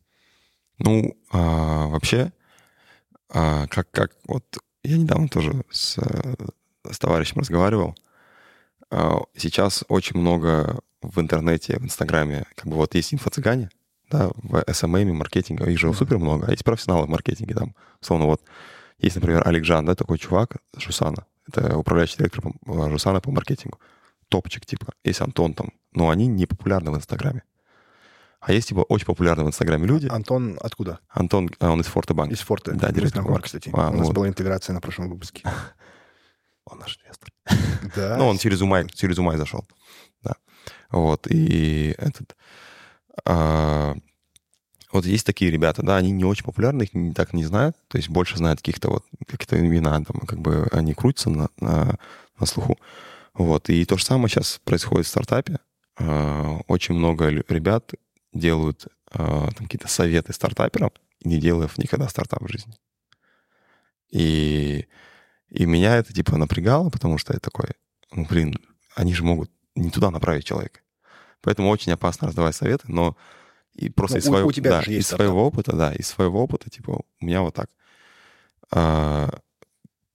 [0.78, 2.32] Ну, а, вообще,
[3.28, 4.44] а, как, как вот
[4.82, 5.98] я недавно тоже с,
[6.90, 7.94] с товарищем разговаривал.
[8.91, 13.70] А, сейчас очень много в интернете, в Инстаграме, как бы вот есть инфо-цыгане,
[14.11, 15.95] да, в SMM, маркетинге, их же mm-hmm.
[15.95, 18.43] супер много, а есть профессионалы в маркетинге, там, условно, вот,
[18.99, 23.78] есть, например, Олег Жан, да, такой чувак, Жусана, это управляющий директор Жусана по маркетингу,
[24.28, 27.45] топчик, типа, есть Антон там, но они не популярны в Инстаграме.
[28.41, 30.09] А есть, типа, очень популярные в Инстаграме люди.
[30.09, 31.01] Антон откуда?
[31.11, 32.34] Антон, а, он из Форта Банка.
[32.34, 32.72] Из Форта.
[32.72, 33.43] Да, директор банка.
[33.43, 33.70] кстати.
[33.70, 34.14] А, У нас вот.
[34.14, 35.43] была интеграция на прошлом выпуске.
[36.71, 37.31] Он наш инвестор.
[37.97, 38.16] Да.
[38.18, 39.66] Ну, он через Умай, через Умай зашел.
[40.23, 40.35] Да.
[40.91, 42.37] Вот, и этот...
[43.25, 43.95] А,
[44.93, 47.97] вот есть такие ребята, да, они не очень популярны, их не, так не знают, то
[47.97, 51.99] есть больше знают каких-то вот какие-то имена, там, как бы они крутятся на, на,
[52.39, 52.77] на слуху.
[53.35, 55.59] Вот, и то же самое сейчас происходит в стартапе.
[55.99, 57.93] Э, очень много ребят
[58.33, 60.91] делают э, там, какие-то советы стартаперам,
[61.25, 62.75] не делая никогда стартап в жизни.
[64.11, 64.87] И,
[65.51, 67.70] и меня это типа напрягало, потому что я такой,
[68.12, 68.55] ну, блин,
[68.94, 70.80] они же могут не туда направить человека.
[71.42, 73.16] Поэтому очень опасно раздавать советы, но
[73.74, 76.07] и просто ну, из, своего, у тебя да, же есть из своего опыта, да, из
[76.07, 77.70] своего опыта, типа, у меня вот так.
[78.70, 79.30] А,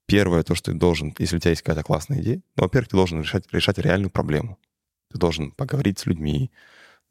[0.05, 2.95] первое, то, что ты должен, если у тебя есть какая-то классная идея, ну, во-первых, ты
[2.95, 4.59] должен решать, решать реальную проблему.
[5.11, 6.51] Ты должен поговорить с людьми,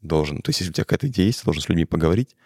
[0.01, 2.37] должен, то есть если у тебя какая-то идея есть, ты должен с людьми поговорить,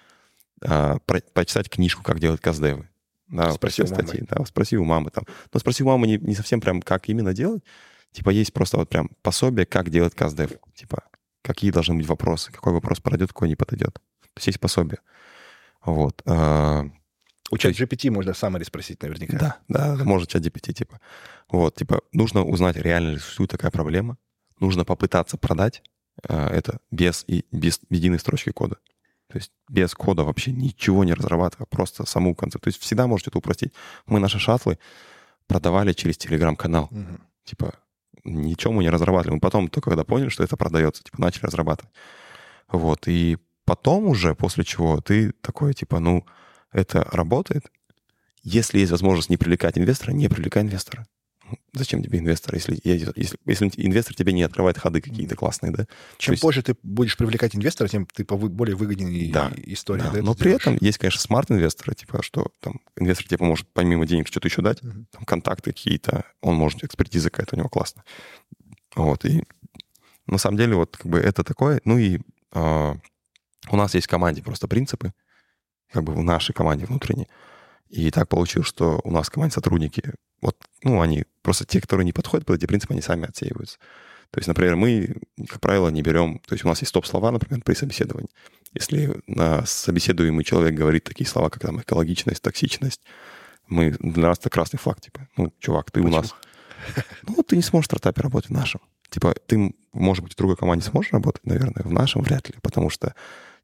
[0.62, 2.88] а, про, почитать книжку, как делать каздевы.
[3.28, 4.26] Да, спроси у статьи, мамы.
[4.30, 5.24] Да, спроси у мамы там.
[5.52, 7.62] Но спроси у мамы не, не совсем прям, как именно делать.
[8.12, 10.52] Типа есть просто вот прям пособие, как делать каздев.
[10.74, 11.02] Типа
[11.42, 13.94] какие должны быть вопросы, какой вопрос подойдет, какой не подойдет.
[13.94, 14.98] То есть есть пособие.
[15.84, 16.22] Вот.
[16.26, 16.84] А,
[17.50, 19.38] у чат GPT можно самое спросить наверняка.
[19.38, 21.00] Да, да, может чат GPT, типа.
[21.48, 24.18] Вот, типа, нужно узнать, реально ли существует такая проблема.
[24.60, 25.82] Нужно попытаться продать
[26.28, 28.76] э, это без, и, без единой строчки кода.
[29.28, 32.62] То есть без кода вообще ничего не разрабатывая, просто саму концепцию.
[32.62, 33.72] То есть всегда можете это упростить.
[34.06, 34.78] Мы наши шатлы
[35.46, 36.88] продавали через телеграм-канал.
[36.90, 37.18] Угу.
[37.44, 37.74] Типа,
[38.24, 39.34] ничего мы не разрабатывали.
[39.34, 41.92] Мы потом только когда поняли, что это продается, типа, начали разрабатывать.
[42.70, 46.26] Вот, и потом уже, после чего ты такой, типа, ну,
[46.72, 47.70] это работает.
[48.42, 51.06] Если есть возможность не привлекать инвестора, не привлекай инвестора.
[51.72, 53.12] Зачем тебе инвестор, если, если,
[53.44, 55.86] если инвестор тебе не открывает ходы какие-то классные, да?
[56.18, 56.42] Чем есть...
[56.42, 60.02] позже ты будешь привлекать инвестора, тем ты более выгоднее да, история.
[60.04, 60.10] Да.
[60.10, 64.26] Да, Но при этом есть, конечно, смарт-инвесторы, типа, что там инвестор тебе может помимо денег
[64.26, 65.04] что-то еще дать, uh-huh.
[65.10, 68.04] там контакты какие-то, он может, экспертиза какая-то у него классно.
[68.94, 69.44] Вот, и
[70.26, 72.20] на самом деле вот как бы это такое, ну и
[72.52, 72.94] э,
[73.70, 75.12] у нас есть в команде просто принципы,
[75.92, 77.28] как бы в нашей команде внутренней,
[77.88, 82.04] и так получилось, что у нас в команде сотрудники, вот, ну, они просто те, которые
[82.04, 83.78] не подходят под эти принципы, они сами отсеиваются.
[84.30, 85.16] То есть, например, мы,
[85.48, 86.38] как правило, не берем...
[86.46, 88.28] То есть у нас есть топ-слова, например, при собеседовании.
[88.74, 93.00] Если на собеседуемый человек говорит такие слова, как там экологичность, токсичность,
[93.68, 96.18] мы, для нас это красный флаг, типа, ну, чувак, ты Почему?
[96.18, 96.34] у нас...
[97.26, 98.80] Ну, ты не сможешь в стартапе работать в нашем.
[99.10, 102.90] Типа, ты, может быть, в другой команде сможешь работать, наверное, в нашем вряд ли, потому
[102.90, 103.14] что,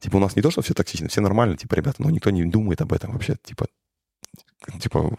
[0.00, 2.44] типа, у нас не то, что все токсично, все нормально, типа, ребята, но никто не
[2.44, 3.66] думает об этом вообще, типа,
[4.80, 5.16] типа,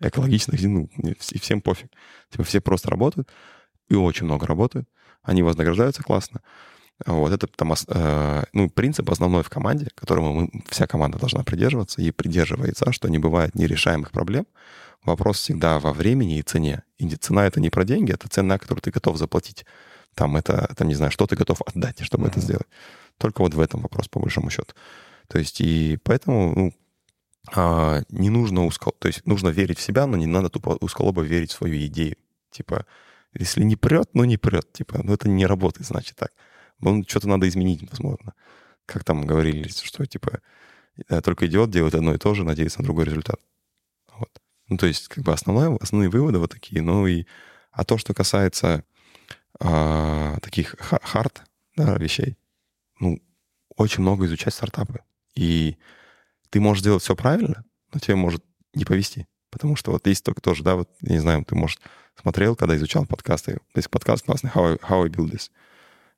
[0.00, 1.90] экологичных, ну, и всем пофиг.
[2.30, 3.28] Типа, все просто работают,
[3.88, 4.88] и очень много работают,
[5.22, 6.40] они вознаграждаются классно.
[7.06, 12.00] Вот это там, э, ну, принцип основной в команде, которому мы, вся команда должна придерживаться
[12.00, 14.46] и придерживается, что не бывает нерешаемых проблем.
[15.02, 16.84] Вопрос всегда во времени и цене.
[16.98, 19.66] И цена— это не про деньги, это цена, которую ты готов заплатить.
[20.14, 22.30] Там это, там, не знаю, что ты готов отдать, чтобы mm-hmm.
[22.30, 22.68] это сделать.
[23.18, 24.72] Только вот в этом вопрос, по большому счету.
[25.28, 26.72] То есть, и поэтому, ну,
[27.52, 28.92] а, не нужно узко...
[28.98, 32.16] То есть нужно верить в себя, но не надо тупо узколобо верить в свою идею.
[32.50, 32.86] Типа,
[33.32, 34.72] если не прет, ну не прет.
[34.72, 36.32] Типа, ну это не работает, значит так.
[36.80, 38.34] Ну, что-то надо изменить, возможно.
[38.86, 40.40] Как там говорили, что типа
[41.08, 43.40] э, только идиот делает одно и то же, надеется на другой результат.
[44.18, 44.30] Вот.
[44.68, 46.82] Ну, то есть, как бы основное, основные выводы вот такие.
[46.82, 47.26] Ну и...
[47.72, 48.84] А то, что касается
[49.58, 51.42] а, таких хард
[51.76, 52.38] да, вещей,
[53.00, 53.20] ну,
[53.76, 55.00] очень много изучать стартапы.
[55.34, 55.76] И
[56.54, 58.44] ты можешь сделать все правильно, но тебе может
[58.74, 59.26] не повести.
[59.50, 61.80] Потому что вот есть только тоже, да, вот, я не знаю, ты, может,
[62.14, 63.58] смотрел, когда изучал подкасты.
[63.74, 65.50] Есть подкаст классный «How I, How I Build This».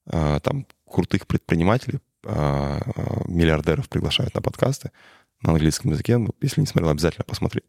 [0.05, 2.83] А, там крутых предпринимателей, а,
[3.25, 4.93] миллиардеров приглашают на подкасты
[5.41, 6.19] на английском языке.
[6.19, 7.63] Ну, если не смотрел, обязательно посмотри.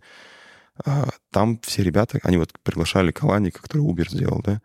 [0.86, 4.62] А, там все ребята, они вот приглашали Каланика, который Uber сделал, да.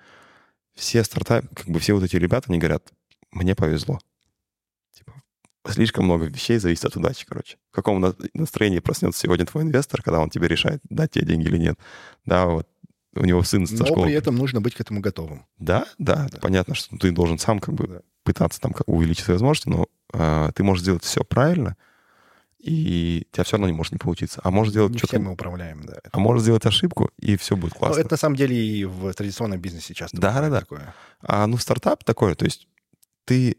[0.75, 2.83] Все стартапы, как бы все вот эти ребята, они говорят,
[3.31, 4.01] мне повезло
[5.69, 7.57] слишком много вещей зависит от удачи, короче.
[7.71, 8.01] В каком
[8.35, 11.79] настроении проснется сегодня твой инвестор, когда он тебе решает, дать тебе деньги или нет.
[12.25, 12.69] Да, вот
[13.15, 14.07] у него сын со Но школы.
[14.07, 15.47] при этом нужно быть к этому готовым.
[15.59, 16.39] Да, да, да.
[16.41, 18.01] понятно, что ты должен сам как бы да.
[18.25, 21.77] пытаться там увеличить свои возможности, но э, ты можешь сделать все правильно,
[22.59, 24.41] и тебя все равно не может не получиться.
[24.43, 25.19] А может сделать что-то...
[25.19, 25.99] мы управляем, да.
[26.11, 27.97] А может сделать ошибку, и все будет классно.
[27.97, 30.61] Но это на самом деле и в традиционном бизнесе часто да, да, да.
[30.61, 30.95] такое.
[31.21, 32.69] А ну стартап такое, то есть
[33.25, 33.59] ты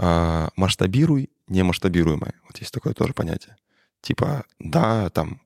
[0.00, 2.34] а, масштабируй немасштабируемое.
[2.46, 3.56] Вот есть такое тоже понятие.
[4.00, 5.40] Типа, да, там,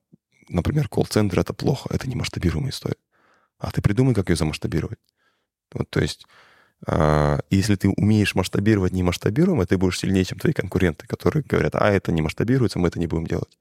[0.47, 2.97] например, колл-центр— это плохо, это не масштабируемая история.
[3.57, 4.99] А ты придумай, как ее замасштабировать.
[5.73, 6.27] Вот, то есть,
[6.85, 11.89] э, если ты умеешь масштабировать немасштабируемое, ты будешь сильнее, чем твои конкуренты, которые говорят, а,
[11.89, 13.57] это не масштабируется, мы это не будем делать.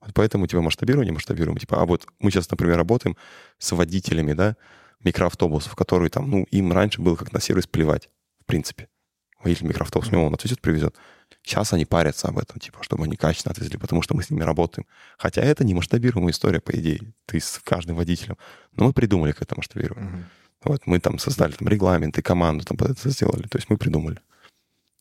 [0.00, 1.58] Вот поэтому типа не масштабируем.
[1.58, 3.16] Типа, а вот мы сейчас, например, работаем
[3.58, 4.56] с водителями, да,
[5.02, 8.08] микроавтобусов, которые там, ну, им раньше было как на сервис плевать,
[8.40, 8.88] в принципе
[9.42, 10.26] водитель микроавтобус, mm-hmm.
[10.26, 10.94] он отвезет, привезет.
[11.42, 14.42] Сейчас они парятся об этом, типа, чтобы они качественно отвезли, потому что мы с ними
[14.42, 14.86] работаем.
[15.16, 17.12] Хотя это не масштабируемая история, по идее.
[17.26, 18.36] Ты с каждым водителем.
[18.72, 20.04] Но мы придумали, как это масштабировать.
[20.04, 20.24] Мгм.
[20.64, 23.46] Вот, мы там создали там регламент и команду там под это сделали.
[23.46, 24.20] То есть мы придумали.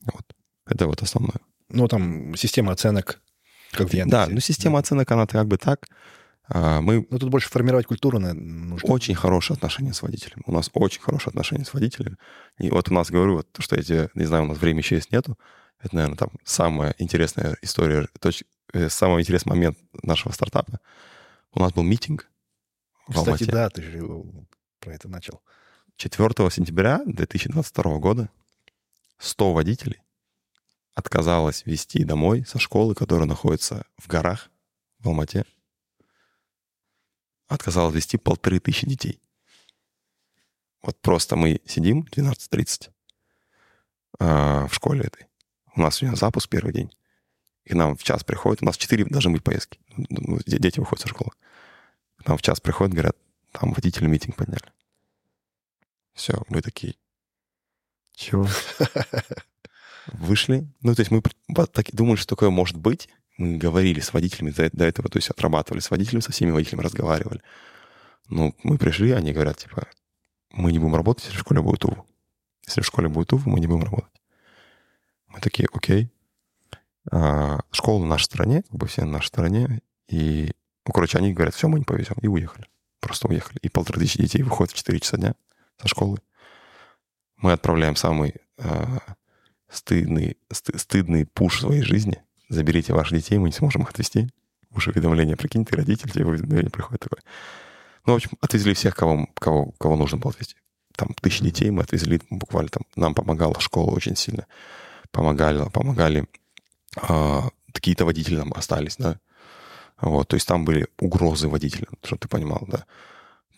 [0.06, 0.26] Вот.
[0.66, 1.40] Это вот основное.
[1.70, 3.20] Ну, там система оценок,
[3.72, 4.10] как в Яндексе.
[4.10, 5.88] Да, ну система оценок, она как бы так.
[6.52, 8.92] А, Мы Ну, тут больше формировать культуру нужно.
[8.92, 10.42] очень хорошие отношения с водителем.
[10.46, 12.18] У нас очень хорошие отношения с водителем.
[12.58, 14.82] И вот у нас, говорю, вот, то, что я тебе, не знаю, у нас времени
[14.82, 15.38] еще есть нету.
[15.80, 20.80] Это, наверное, там самая интересная история, точ- э, самый интересный момент нашего стартапа.
[21.54, 22.30] У нас был митинг
[23.08, 23.46] в Кстати, Алмате.
[23.52, 24.02] да, ты же
[24.80, 25.42] про это начал.
[25.98, 28.30] 4 сентября 2022 года
[29.20, 30.02] 100 водителей
[30.96, 34.50] отказалось везти домой со школы, которая находится в горах
[35.00, 35.46] в Алмате.
[37.50, 39.20] Отказалось везти полторы тысячи детей.
[40.82, 42.92] Вот просто мы сидим в 12.30
[44.20, 45.28] а, в школе этой.
[45.76, 46.92] У нас сегодня запуск первый день.
[47.66, 49.80] И к нам в час приходит, у нас четыре должны быть поездки.
[49.98, 51.32] Ну, де- Дети выходят со школы.
[52.18, 53.18] К нам в час приходят, говорят,
[53.52, 54.72] там водители митинг подняли.
[56.14, 56.96] Все, мы такие,
[58.14, 58.48] чего?
[60.08, 60.68] Вышли.
[60.82, 61.22] Ну, то есть мы
[61.68, 63.10] так думали, что такое может быть.
[63.40, 67.42] Мы говорили с водителями до, этого, то есть отрабатывали с водителями, со всеми водителями разговаривали.
[68.28, 69.88] Ну, мы пришли, они говорят, типа,
[70.52, 72.06] мы не будем работать, если в школе будет УВУ.
[72.68, 74.12] Если в школе будет УВУ, мы не будем работать.
[75.28, 76.12] Мы такие, окей.
[77.10, 79.82] А, школа на нашей стороне, как бы все на нашей стороне.
[80.10, 80.52] И,
[80.86, 82.18] ну, короче, они говорят, все, мы не повезем.
[82.22, 82.68] И уехали.
[83.00, 83.58] Просто уехали.
[83.62, 85.34] И полторы тысячи детей выходят в 4 часа дня
[85.82, 86.18] со школы.
[87.38, 89.00] Мы отправляем самый а,
[89.70, 92.22] стыдный, сты- стыдный пуш в своей жизни.
[92.50, 94.30] Заберите ваших детей, мы не сможем их отвезти.
[94.72, 97.22] Уж уведомление, прикинь, ты родитель, тебе уведомление приходит такое.
[98.06, 100.56] Ну, в общем, отвезли всех, кого, кого, кого нужно было отвезти.
[100.96, 102.84] Там тысячи детей мы отвезли буквально там.
[102.96, 104.46] Нам помогала школа очень сильно.
[105.12, 106.26] Помогали, помогали.
[106.98, 109.20] а, какие-то водители там остались, да.
[110.02, 112.86] Вот, то есть там были угрозы водителям, чтобы ты понимал, да.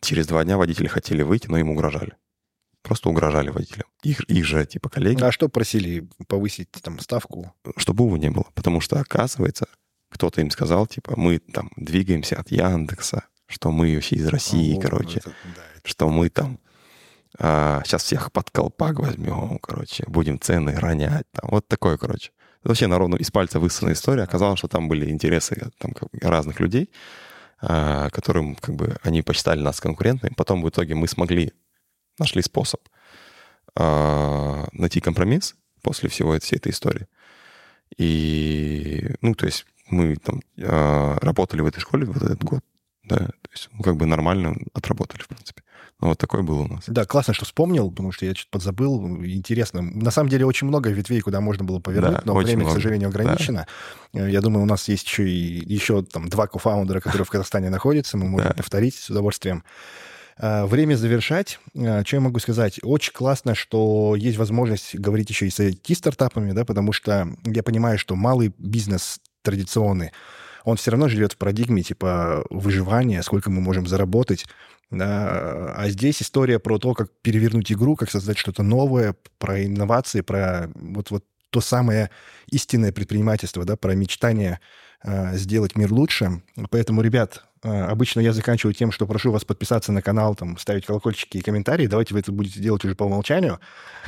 [0.01, 2.13] Через два дня водители хотели выйти, но им угрожали.
[2.91, 3.88] Просто угрожали водителям.
[4.03, 5.23] Их, их же, типа, коллеги.
[5.23, 7.53] А что просили повысить там ставку?
[7.77, 8.47] чтобы его не было.
[8.53, 9.68] Потому что, оказывается,
[10.09, 14.76] кто-то им сказал, типа, мы там двигаемся от Яндекса, что мы вообще из России, О,
[14.76, 16.59] вот короче, это, да, это- что мы там
[17.38, 21.26] сейчас всех под колпак возьмем, короче, будем цены ронять.
[21.31, 22.31] Там, вот такое, короче.
[22.59, 24.23] Это вообще на ровном из пальца высосанная история.
[24.23, 26.89] Оказалось, что там были интересы там, как разных людей,
[27.61, 30.34] а, которым как бы они посчитали нас конкурентами.
[30.35, 31.53] Потом в итоге мы смогли,
[32.19, 32.81] нашли способ
[33.75, 37.07] а, найти компромисс после всего всей этой истории.
[37.97, 42.61] И, ну, то есть мы там а, работали в этой школе вот этот год,
[43.03, 45.63] да, то есть, ну, как бы нормально отработали, в принципе.
[45.99, 46.85] Ну, вот такой был у нас.
[46.88, 49.23] Да, классно, что вспомнил, потому что я что-то подзабыл.
[49.23, 49.81] Интересно.
[49.83, 52.71] На самом деле очень много ветвей, куда можно было повернуть, Да, но время, много.
[52.71, 53.67] к сожалению, ограничено.
[54.13, 57.69] Э, Я думаю, у нас есть еще и еще там два кофаундера, которые в Казахстане
[57.69, 58.17] находятся.
[58.17, 58.53] Мы можем Да.
[58.55, 59.63] повторить с удовольствием.
[60.37, 61.59] А, Время завершать.
[61.75, 62.79] А, Что я могу сказать?
[62.83, 67.97] Очень классно, что есть возможность говорить еще и с IT-стартапами, да, потому что я понимаю,
[67.97, 70.11] что малый бизнес традиционный,
[70.63, 74.45] он все равно живет в парадигме типа выживания, сколько мы можем заработать.
[74.91, 75.73] Да.
[75.75, 80.69] А здесь история про то, как перевернуть игру, как создать что-то новое, про инновации, про
[80.75, 82.09] вот, вот то самое
[82.47, 84.59] истинное предпринимательство, да, про мечтание
[85.03, 86.41] э, сделать мир лучше.
[86.69, 90.85] Поэтому, ребят, э, обычно я заканчиваю тем, что прошу вас подписаться на канал, там, ставить
[90.85, 91.88] колокольчики и комментарии.
[91.88, 93.59] Давайте вы это будете делать уже по умолчанию.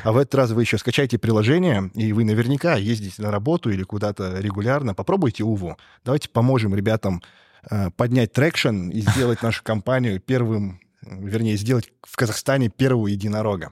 [0.03, 3.83] А в этот раз вы еще скачайте приложение, и вы наверняка ездите на работу или
[3.83, 4.95] куда-то регулярно.
[4.95, 5.77] Попробуйте UvU.
[6.03, 7.21] Давайте поможем ребятам
[7.69, 13.71] э, поднять traction и сделать нашу компанию первым, вернее, сделать в Казахстане первого единорога.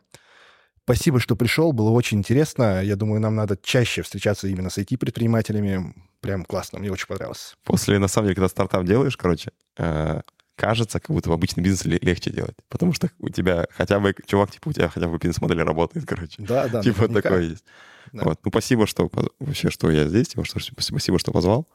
[0.92, 2.84] Спасибо, что пришел, было очень интересно.
[2.84, 5.96] Я думаю, нам надо чаще встречаться именно с IT-предпринимателями.
[6.20, 7.56] Прям классно, мне очень понравилось.
[7.64, 10.20] После, на самом деле, когда стартап делаешь, короче, э,
[10.58, 12.58] кажется, как будто в обычный бизнес ле- легче делать.
[12.68, 16.36] Потому что у тебя хотя бы, чувак, типа, у тебя хотя бы бизнес-модель работает, короче.
[16.40, 16.82] Да, да.
[16.84, 17.22] типа наверняка.
[17.22, 17.64] такое есть.
[18.12, 18.26] Да.
[18.26, 18.40] Вот.
[18.44, 19.10] Ну, спасибо, что
[19.40, 21.70] вообще, что я здесь, типа, что, спасибо, что позвал.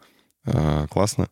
[0.45, 1.31] Э, классно.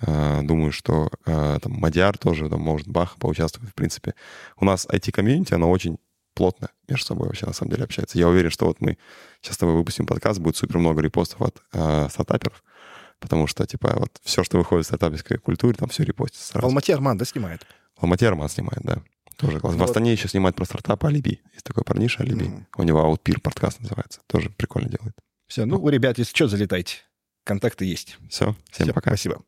[0.00, 4.14] Э, думаю, что там Мадиар тоже там, может Бах поучаствовать, в принципе.
[4.58, 5.98] У нас IT-комьюнити, оно очень
[6.36, 8.18] плотно между собой вообще на самом деле общается.
[8.18, 8.98] Я уверен, что вот мы
[9.42, 12.62] сейчас с тобой выпустим подкаст, будет супер много репостов от э, стартаперов,
[13.18, 16.66] потому что, типа, вот все, что выходит в стартаперской культуре, там все репостится В сразу.
[16.66, 17.66] Алмате Арман, да, снимает?
[17.96, 19.02] В Алмате Арман снимает, да.
[19.36, 19.78] Тоже классно.
[19.78, 19.90] Ну в вот.
[19.90, 21.40] Астане еще снимает про стартапы Алиби.
[21.52, 22.44] Есть такой парниша Алиби.
[22.44, 22.66] Мгм.
[22.76, 24.20] У него Outpeer подкаст называется.
[24.26, 25.14] Тоже прикольно делает.
[25.46, 26.98] Все, ну, ребят, если что, залетайте.
[27.44, 28.18] Контакты есть.
[28.28, 29.10] Все, всем Всё, пока.
[29.10, 29.42] Спасибо.